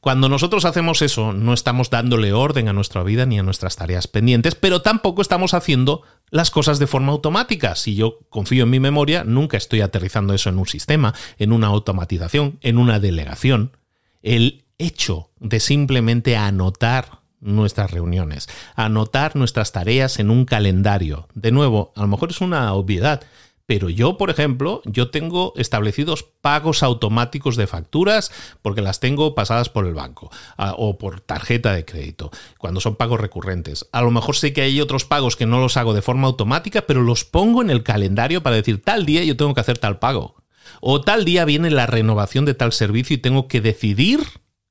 [0.01, 4.07] Cuando nosotros hacemos eso, no estamos dándole orden a nuestra vida ni a nuestras tareas
[4.07, 7.75] pendientes, pero tampoco estamos haciendo las cosas de forma automática.
[7.75, 11.67] Si yo confío en mi memoria, nunca estoy aterrizando eso en un sistema, en una
[11.67, 13.77] automatización, en una delegación.
[14.23, 21.29] El hecho de simplemente anotar nuestras reuniones, anotar nuestras tareas en un calendario.
[21.35, 23.23] De nuevo, a lo mejor es una obviedad,
[23.69, 29.69] pero yo, por ejemplo, yo tengo establecidos pagos automáticos de facturas porque las tengo pasadas
[29.69, 33.87] por el banco o por tarjeta de crédito, cuando son pagos recurrentes.
[33.93, 36.87] A lo mejor sé que hay otros pagos que no los hago de forma automática,
[36.87, 39.99] pero los pongo en el calendario para decir tal día yo tengo que hacer tal
[39.99, 40.37] pago.
[40.81, 44.21] O tal día viene la renovación de tal servicio y tengo que decidir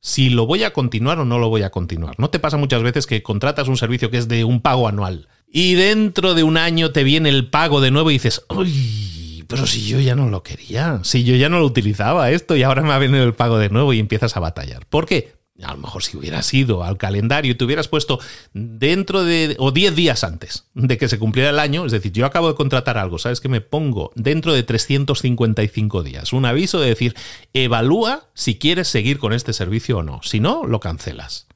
[0.01, 2.15] si lo voy a continuar o no lo voy a continuar.
[2.17, 5.27] ¿No te pasa muchas veces que contratas un servicio que es de un pago anual?
[5.47, 9.65] Y dentro de un año te viene el pago de nuevo y dices, uy, pero
[9.65, 12.83] si yo ya no lo quería, si yo ya no lo utilizaba esto y ahora
[12.83, 14.85] me ha venido el pago de nuevo y empiezas a batallar.
[14.85, 15.37] ¿Por qué?
[15.63, 18.19] A lo mejor si hubieras ido al calendario y te hubieras puesto
[18.53, 22.27] dentro de, o 10 días antes de que se cumpliera el año, es decir, yo
[22.27, 26.33] acabo de contratar algo, ¿sabes que me pongo dentro de 355 días?
[26.33, 27.15] Un aviso de decir,
[27.53, 31.46] evalúa si quieres seguir con este servicio o no, si no, lo cancelas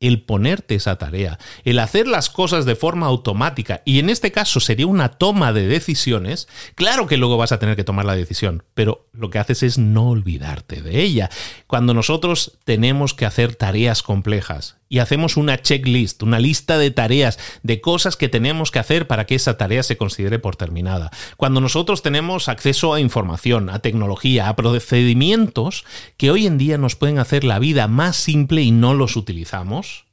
[0.00, 4.60] el ponerte esa tarea, el hacer las cosas de forma automática, y en este caso
[4.60, 8.62] sería una toma de decisiones, claro que luego vas a tener que tomar la decisión,
[8.74, 11.30] pero lo que haces es no olvidarte de ella.
[11.66, 17.38] Cuando nosotros tenemos que hacer tareas complejas, y hacemos una checklist, una lista de tareas,
[17.62, 21.10] de cosas que tenemos que hacer para que esa tarea se considere por terminada.
[21.36, 25.84] Cuando nosotros tenemos acceso a información, a tecnología, a procedimientos
[26.16, 30.05] que hoy en día nos pueden hacer la vida más simple y no los utilizamos,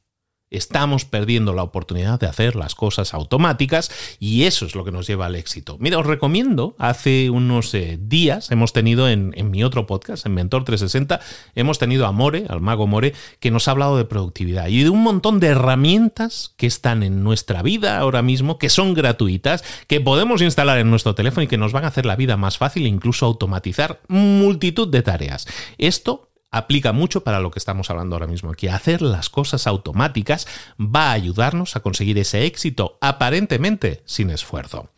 [0.54, 3.90] Estamos perdiendo la oportunidad de hacer las cosas automáticas
[4.20, 5.76] y eso es lo que nos lleva al éxito.
[5.80, 10.64] Mira, os recomiendo, hace unos eh, días hemos tenido en, mi otro podcast, en Mentor
[10.64, 11.20] 360,
[11.54, 14.90] hemos tenido a More, al mago More, que nos ha hablado de productividad y de
[14.90, 20.00] un montón de herramientas que están en nuestra vida ahora mismo, que son gratuitas, que
[20.00, 22.84] podemos instalar en nuestro teléfono y que nos van a hacer la vida más fácil
[22.84, 25.46] e incluso automatizar multitud de tareas.
[25.78, 28.68] Esto aplica mucho para lo que estamos hablando ahora mismo aquí.
[28.68, 30.46] Hacer las cosas automáticas
[30.78, 34.88] va a ayudarnos a conseguir ese éxito aparentemente sin esfuerzo.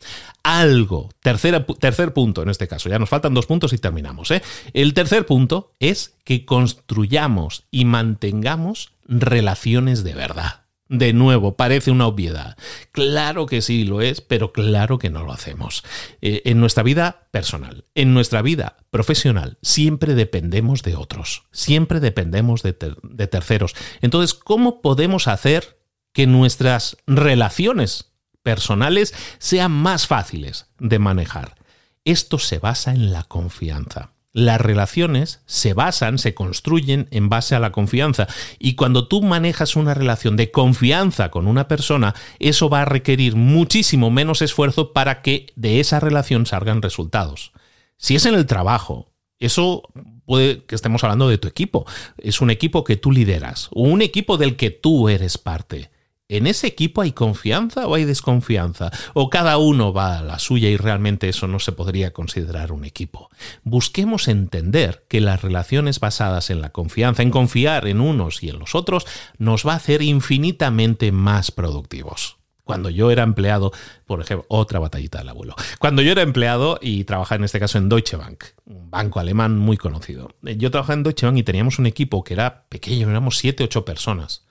[0.43, 4.31] Algo, tercer punto en este caso, ya nos faltan dos puntos y terminamos.
[4.31, 4.43] ¿eh?
[4.75, 10.66] El tercer punto es que construyamos y mantengamos relaciones de verdad.
[10.89, 12.57] De nuevo, parece una obviedad.
[12.93, 15.83] Claro que sí lo es, pero claro que no lo hacemos.
[16.21, 22.63] Eh, en nuestra vida personal, en nuestra vida profesional, siempre dependemos de otros, siempre dependemos
[22.63, 23.75] de, de terceros.
[24.01, 25.81] Entonces, ¿cómo podemos hacer
[26.13, 28.13] que nuestras relaciones
[28.43, 31.57] personales sean más fáciles de manejar?
[32.05, 37.59] Esto se basa en la confianza las relaciones se basan, se construyen en base a
[37.59, 38.27] la confianza.
[38.59, 43.35] Y cuando tú manejas una relación de confianza con una persona, eso va a requerir
[43.35, 47.53] muchísimo menos esfuerzo para que de esa relación salgan resultados.
[47.97, 49.85] Si es en el trabajo, eso
[50.27, 51.87] puede que estemos hablando de tu equipo.
[52.19, 55.91] Es un equipo que tú lideras o un equipo del que tú eres parte.
[56.29, 58.91] ¿En ese equipo hay confianza o hay desconfianza?
[59.15, 62.85] ¿O cada uno va a la suya y realmente eso no se podría considerar un
[62.85, 63.31] equipo?
[63.63, 68.59] Busquemos entender que las relaciones basadas en la confianza, en confiar en unos y en
[68.59, 69.07] los otros,
[69.39, 72.39] nos va a hacer infinitamente más productivos.
[72.65, 73.71] Cuando yo era empleado,
[74.05, 75.55] por ejemplo, otra batallita del abuelo.
[75.79, 79.57] Cuando yo era empleado y trabajaba en este caso en Deutsche Bank, un banco alemán
[79.57, 80.35] muy conocido.
[80.43, 83.85] Yo trabajaba en Deutsche Bank y teníamos un equipo que era pequeño, éramos 7, 8
[83.85, 84.45] personas,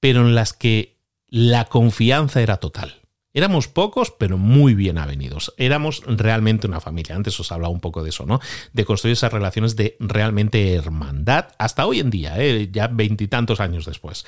[0.00, 0.98] pero en las que
[1.30, 3.00] la confianza era total.
[3.32, 5.54] Éramos pocos, pero muy bien avenidos.
[5.56, 7.14] Éramos realmente una familia.
[7.14, 8.40] Antes os hablaba un poco de eso, ¿no?
[8.72, 12.68] De construir esas relaciones de realmente hermandad hasta hoy en día, ¿eh?
[12.72, 14.26] ya veintitantos años después.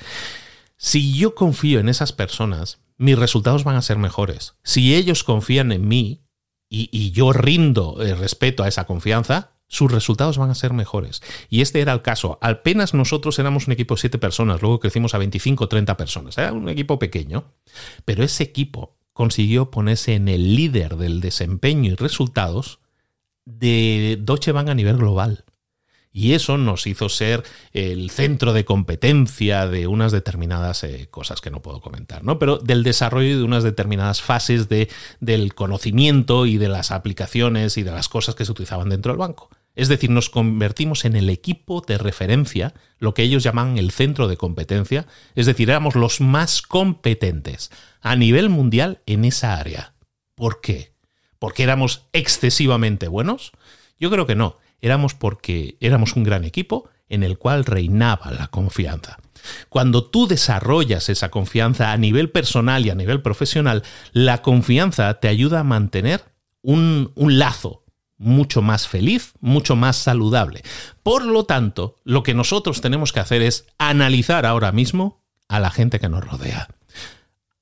[0.77, 4.55] Si yo confío en esas personas, mis resultados van a ser mejores.
[4.63, 6.23] Si ellos confían en mí
[6.69, 11.21] y, yo rindo el respeto a esa confianza, sus resultados van a ser mejores.
[11.49, 12.37] Y este era el caso.
[12.41, 16.37] Apenas nosotros éramos un equipo de 7 personas, luego crecimos a 25 o 30 personas.
[16.37, 17.45] Era un equipo pequeño,
[18.05, 22.79] pero ese equipo consiguió ponerse en el líder del desempeño y resultados
[23.45, 25.45] de Deutsche Bank a nivel global.
[26.15, 31.49] Y eso nos hizo ser el centro de competencia de unas determinadas eh, cosas que
[31.49, 32.37] no puedo comentar, ¿no?
[32.37, 34.89] Pero del desarrollo de unas determinadas fases de,
[35.19, 39.17] del conocimiento y de las aplicaciones y de las cosas que se utilizaban dentro del
[39.17, 39.49] banco.
[39.73, 44.27] Es decir, nos convertimos en el equipo de referencia, lo que ellos llaman el centro
[44.27, 49.95] de competencia, es decir, éramos los más competentes a nivel mundial en esa área.
[50.35, 50.93] ¿Por qué?
[51.39, 53.51] ¿Porque éramos excesivamente buenos?
[53.99, 58.47] Yo creo que no éramos porque éramos un gran equipo en el cual reinaba la
[58.47, 59.17] confianza.
[59.69, 65.29] Cuando tú desarrollas esa confianza a nivel personal y a nivel profesional, la confianza te
[65.29, 66.23] ayuda a mantener
[66.61, 67.83] un, un lazo
[68.17, 70.63] mucho más feliz, mucho más saludable.
[71.01, 75.71] Por lo tanto, lo que nosotros tenemos que hacer es analizar ahora mismo a la
[75.71, 76.67] gente que nos rodea.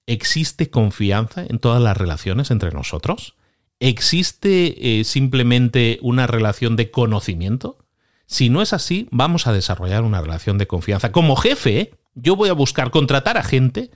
[0.07, 3.36] ¿Existe confianza en todas las relaciones entre nosotros?
[3.82, 7.79] ¿Existe eh, simplemente una relación de conocimiento?
[8.27, 11.11] Si no es así, vamos a desarrollar una relación de confianza.
[11.11, 13.89] Como jefe, yo voy a buscar contratar a gente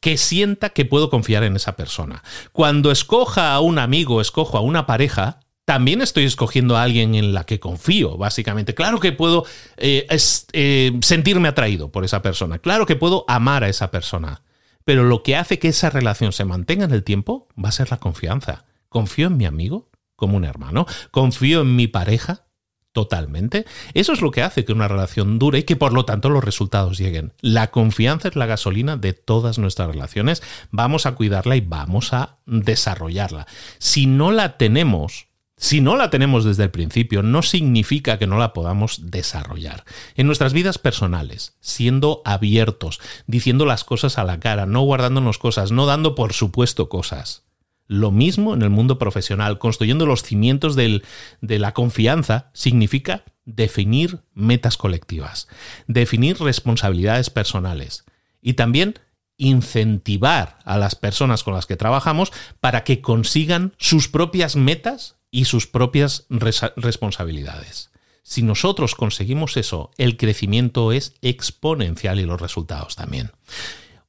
[0.00, 2.22] que sienta que puedo confiar en esa persona.
[2.52, 7.32] Cuando escoja a un amigo, escojo a una pareja, también estoy escogiendo a alguien en
[7.32, 8.74] la que confío, básicamente.
[8.74, 9.46] Claro que puedo
[9.78, 10.06] eh,
[10.52, 14.42] eh, sentirme atraído por esa persona, claro que puedo amar a esa persona,
[14.84, 17.90] pero lo que hace que esa relación se mantenga en el tiempo va a ser
[17.90, 18.66] la confianza.
[18.92, 20.86] ¿Confío en mi amigo como un hermano?
[21.10, 22.44] ¿Confío en mi pareja
[22.92, 23.64] totalmente?
[23.94, 26.44] Eso es lo que hace que una relación dure y que por lo tanto los
[26.44, 27.32] resultados lleguen.
[27.40, 30.42] La confianza es la gasolina de todas nuestras relaciones.
[30.70, 33.46] Vamos a cuidarla y vamos a desarrollarla.
[33.78, 38.36] Si no la tenemos, si no la tenemos desde el principio, no significa que no
[38.36, 39.84] la podamos desarrollar.
[40.16, 45.72] En nuestras vidas personales, siendo abiertos, diciendo las cosas a la cara, no guardándonos cosas,
[45.72, 47.44] no dando por supuesto cosas.
[47.92, 51.02] Lo mismo en el mundo profesional, construyendo los cimientos de
[51.42, 55.46] la confianza significa definir metas colectivas,
[55.88, 58.06] definir responsabilidades personales
[58.40, 58.94] y también
[59.36, 65.44] incentivar a las personas con las que trabajamos para que consigan sus propias metas y
[65.44, 67.90] sus propias responsabilidades.
[68.22, 73.32] Si nosotros conseguimos eso, el crecimiento es exponencial y los resultados también.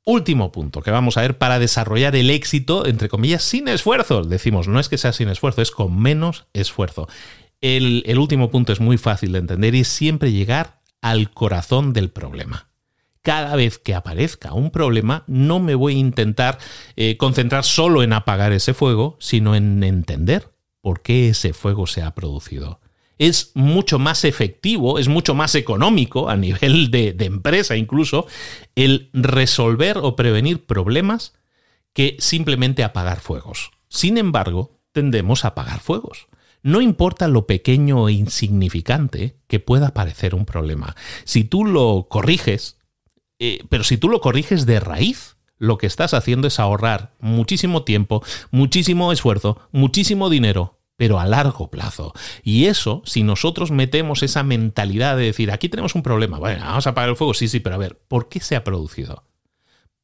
[0.05, 4.23] Último punto que vamos a ver para desarrollar el éxito, entre comillas, sin esfuerzo.
[4.23, 7.07] Decimos, no es que sea sin esfuerzo, es con menos esfuerzo.
[7.61, 12.09] El, último punto es muy fácil de entender y es siempre llegar al corazón del
[12.09, 12.67] problema.
[13.21, 16.57] Cada vez que aparezca un problema, no me voy a intentar
[16.97, 20.51] eh, concentrar solo en apagar ese fuego, sino en entender
[20.81, 22.81] por qué ese fuego se ha producido
[23.17, 28.27] es mucho más efectivo, es mucho más económico a nivel de, empresa incluso,
[28.75, 31.33] el resolver o prevenir problemas
[31.93, 33.71] que simplemente apagar fuegos.
[33.87, 36.27] Sin embargo, tendemos a apagar fuegos.
[36.63, 40.95] No importa lo pequeño e insignificante que pueda parecer un problema.
[41.25, 42.77] Si tú lo corriges,
[43.39, 47.83] eh, pero si tú lo corriges de raíz, lo que estás haciendo es ahorrar muchísimo
[47.83, 52.13] tiempo, muchísimo esfuerzo, muchísimo dinero pero a largo plazo.
[52.43, 56.87] Y eso, si nosotros metemos esa mentalidad de decir, aquí tenemos un problema, bueno, vamos
[56.87, 59.25] a apagar el fuego, sí, sí, pero a ver, ¿por qué se ha producido?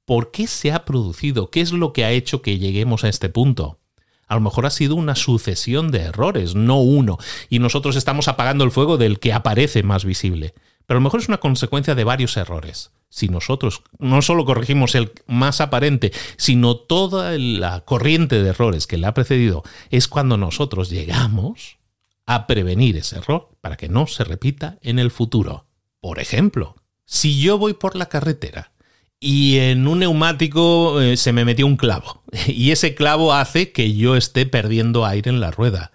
[0.05, 1.51] ¿Por qué se ha producido?
[1.51, 3.79] ¿Qué es lo que ha hecho que lleguemos a este punto?
[4.27, 7.17] A lo mejor ha sido una sucesión de errores, no uno,
[7.49, 10.53] y nosotros estamos apagando el fuego del que aparece más visible.
[10.85, 14.95] Pero a lo mejor es una consecuencia de varios errores si nosotros no solo corregimos
[14.95, 20.37] el más aparente, sino toda la corriente de errores que le ha precedido, es cuando
[20.37, 21.77] nosotros llegamos
[22.25, 25.65] a prevenir ese error para que no se repita en el futuro.
[25.99, 28.71] Por ejemplo, si yo voy por la carretera
[29.19, 33.95] y en un neumático eh, se me metió un clavo y ese clavo hace que
[33.95, 35.91] yo esté perdiendo aire en la rueda,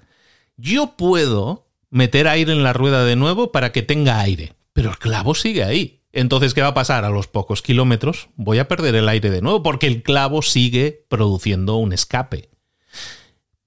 [0.57, 4.99] yo puedo meter aire en la rueda de nuevo para que tenga aire, pero el
[4.99, 7.05] clavo sigue ahí entonces, ¿qué va a pasar?
[7.05, 11.05] A los pocos kilómetros voy a perder el aire de nuevo porque el clavo sigue
[11.09, 12.51] produciendo un escape.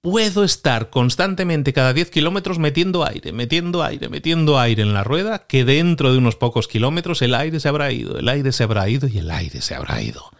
[0.00, 5.46] Puedo estar constantemente cada 10 kilómetros metiendo aire, metiendo aire, metiendo aire en la rueda,
[5.46, 8.88] que dentro de unos pocos kilómetros el aire se habrá ido, el aire se habrá
[8.88, 10.30] ido y el aire se habrá ido.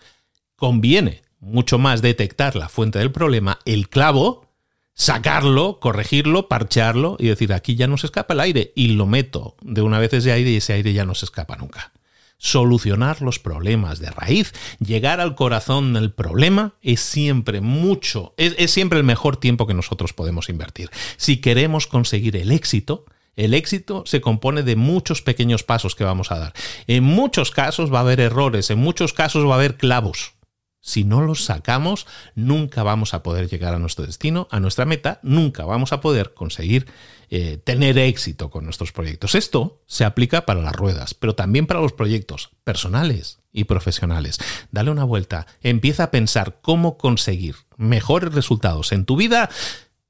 [0.56, 4.46] Conviene mucho más detectar la fuente del problema, el clavo,
[4.94, 9.56] sacarlo, corregirlo, parchearlo y decir aquí ya no se escapa el aire y lo meto
[9.60, 11.92] de una vez ese aire y ese aire ya no se escapa nunca
[12.38, 18.98] solucionar los problemas de raíz, llegar al corazón del problema es siempre mucho, es, siempre
[18.98, 20.90] el mejor tiempo que nosotros podemos invertir.
[21.16, 23.04] Si queremos conseguir el éxito,
[23.36, 26.52] el éxito se compone de muchos pequeños pasos que vamos a dar.
[26.86, 30.32] En muchos casos va a haber errores, en muchos casos va a haber clavos.
[30.80, 35.20] Si no los sacamos, nunca vamos a poder llegar a nuestro destino, a nuestra meta,
[35.22, 36.86] nunca vamos a poder conseguir
[37.30, 39.34] eh, tener éxito con nuestros proyectos.
[39.34, 44.38] Esto se aplica para las ruedas, pero también para los proyectos personales y profesionales.
[44.70, 49.50] Dale una vuelta, empieza a pensar cómo conseguir mejores resultados en tu vida,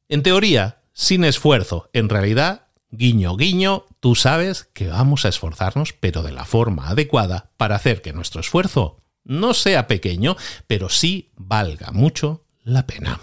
[0.09, 1.91] en teoría, sin esfuerzo.
[1.93, 7.51] En realidad, guiño, guiño, tú sabes que vamos a esforzarnos, pero de la forma adecuada
[7.57, 13.21] para hacer que nuestro esfuerzo no sea pequeño, pero sí valga mucho la pena.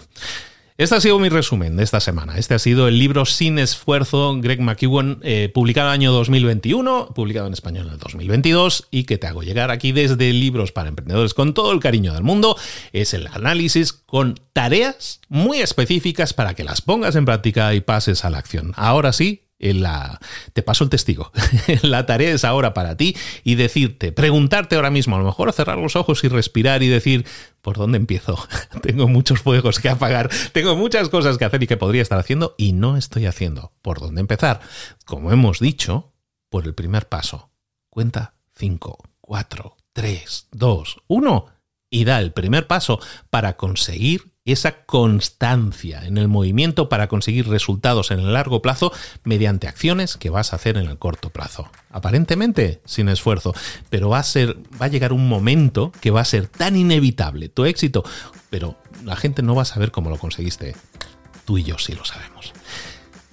[0.78, 2.36] Este ha sido mi resumen de esta semana.
[2.36, 7.14] Este ha sido el libro Sin esfuerzo, Greg McEwan, eh, publicado en el año 2021,
[7.14, 10.90] publicado en español en el 2022 y que te hago llegar aquí desde Libros para
[10.90, 12.58] Emprendedores con todo el cariño del mundo.
[12.92, 18.26] Es el análisis con tareas muy específicas para que las pongas en práctica y pases
[18.26, 18.74] a la acción.
[18.76, 21.32] Ahora sí, te paso el testigo.
[21.82, 25.78] la tarea es ahora para ti y decirte, preguntarte ahora mismo, a lo mejor cerrar
[25.78, 27.26] los ojos y respirar y decir,
[27.62, 28.38] ¿por dónde empiezo?
[28.82, 32.54] tengo muchos fuegos que apagar, tengo muchas cosas que hacer y que podría estar haciendo
[32.58, 33.72] y no estoy haciendo.
[33.82, 34.60] ¿Por dónde empezar?
[35.04, 36.12] Como hemos dicho,
[36.48, 37.50] por el primer paso.
[37.88, 41.46] Cuenta 5, 4, 3, 2, 1
[41.90, 43.00] y da el primer paso
[43.30, 48.92] para conseguir esa constancia en el movimiento para conseguir resultados en el largo plazo
[49.24, 51.70] mediante acciones que vas a hacer en el corto plazo.
[51.90, 53.54] Aparentemente sin esfuerzo,
[53.90, 57.48] pero va a ser va a llegar un momento que va a ser tan inevitable
[57.48, 58.04] tu éxito,
[58.50, 60.74] pero la gente no va a saber cómo lo conseguiste.
[61.44, 62.55] Tú y yo sí lo sabemos.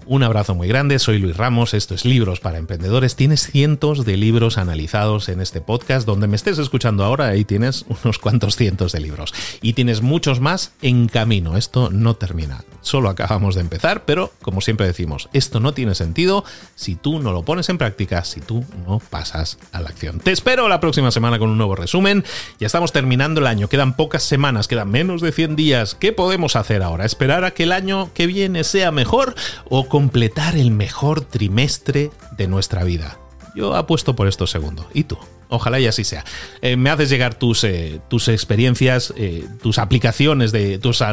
[0.06, 3.16] Un abrazo muy grande, soy Luis Ramos, esto es Libros para Emprendedores.
[3.16, 7.86] Tienes cientos de libros analizados en este podcast, donde me estés escuchando ahora, ahí tienes
[8.04, 9.34] unos cuantos cientos de libros.
[9.62, 12.66] Y tienes muchos más en camino, esto no termina.
[12.82, 16.44] Solo acabamos de empezar, pero como siempre decimos, esto no tiene sentido
[16.76, 20.20] si tú no lo pones en práctica, si tú no pasas a la acción.
[20.20, 22.26] Te espero la próxima semana con un nuevo resumen.
[22.60, 25.96] Ya estamos terminando el año, quedan pocas semanas, quedan menos de 100 días.
[25.96, 27.06] ¿Qué podemos hacer ahora?
[27.06, 29.34] ¿Esperar a que el año que viene sea mejor
[29.70, 33.20] o completar el mejor trimestre de nuestra vida.
[33.54, 34.88] Yo apuesto por esto segundo.
[34.92, 35.20] ¿Y tú?
[35.50, 36.26] Ojalá y así sea.
[36.64, 41.04] Eh, me haces llegar tus, eh, tus experiencias, eh, tus aplicaciones, de tus,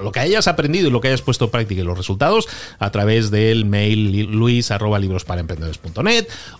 [0.00, 2.46] lo que hayas aprendido y lo que hayas puesto en práctica y los resultados
[2.78, 4.70] a través del mail luis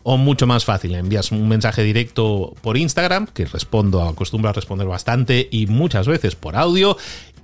[0.03, 4.89] o mucho más fácil, envías un mensaje directo por Instagram, que respondo, acostumbro a responder
[4.89, 6.97] bastante y muchas veces por audio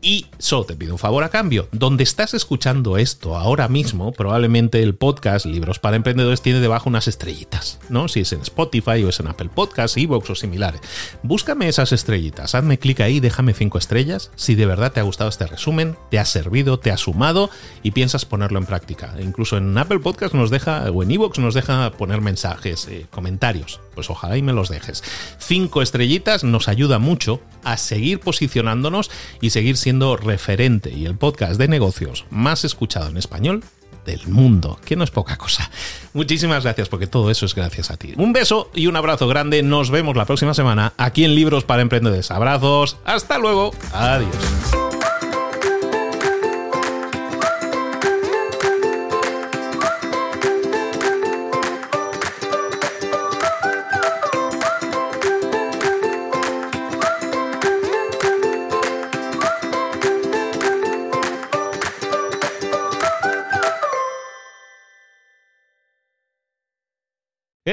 [0.04, 1.66] y solo te pido un favor a cambio.
[1.72, 7.08] Donde estás escuchando esto ahora mismo, probablemente el podcast Libros para Emprendedores tiene debajo unas
[7.08, 8.06] estrellitas, ¿no?
[8.08, 10.82] Si es en Spotify o es en Apple Podcasts, Evox o similares.
[11.22, 14.30] Búscame esas estrellitas, hazme clic ahí, déjame cinco estrellas.
[14.36, 17.48] Si de verdad te ha gustado este resumen, te ha servido, te ha sumado
[17.82, 19.14] y piensas ponerlo en práctica.
[19.20, 23.80] Incluso en Apple Podcasts nos deja, o en Evox nos deja poner mensajes, eh, comentarios.
[23.94, 25.02] Pues ojalá y me los dejes.
[25.38, 31.58] Cinco estrellitas nos ayuda mucho a seguir posicionándonos y seguir siendo referente y el podcast
[31.58, 33.62] de negocios más escuchado en español
[34.04, 35.70] del mundo, que no es poca cosa.
[36.12, 38.14] Muchísimas gracias porque todo eso es gracias a ti.
[38.16, 39.62] Un beso y un abrazo grande.
[39.62, 42.30] Nos vemos la próxima semana aquí en Libros para Emprendedores.
[42.30, 42.98] Abrazos.
[43.04, 43.72] Hasta luego.
[43.92, 44.34] Adiós.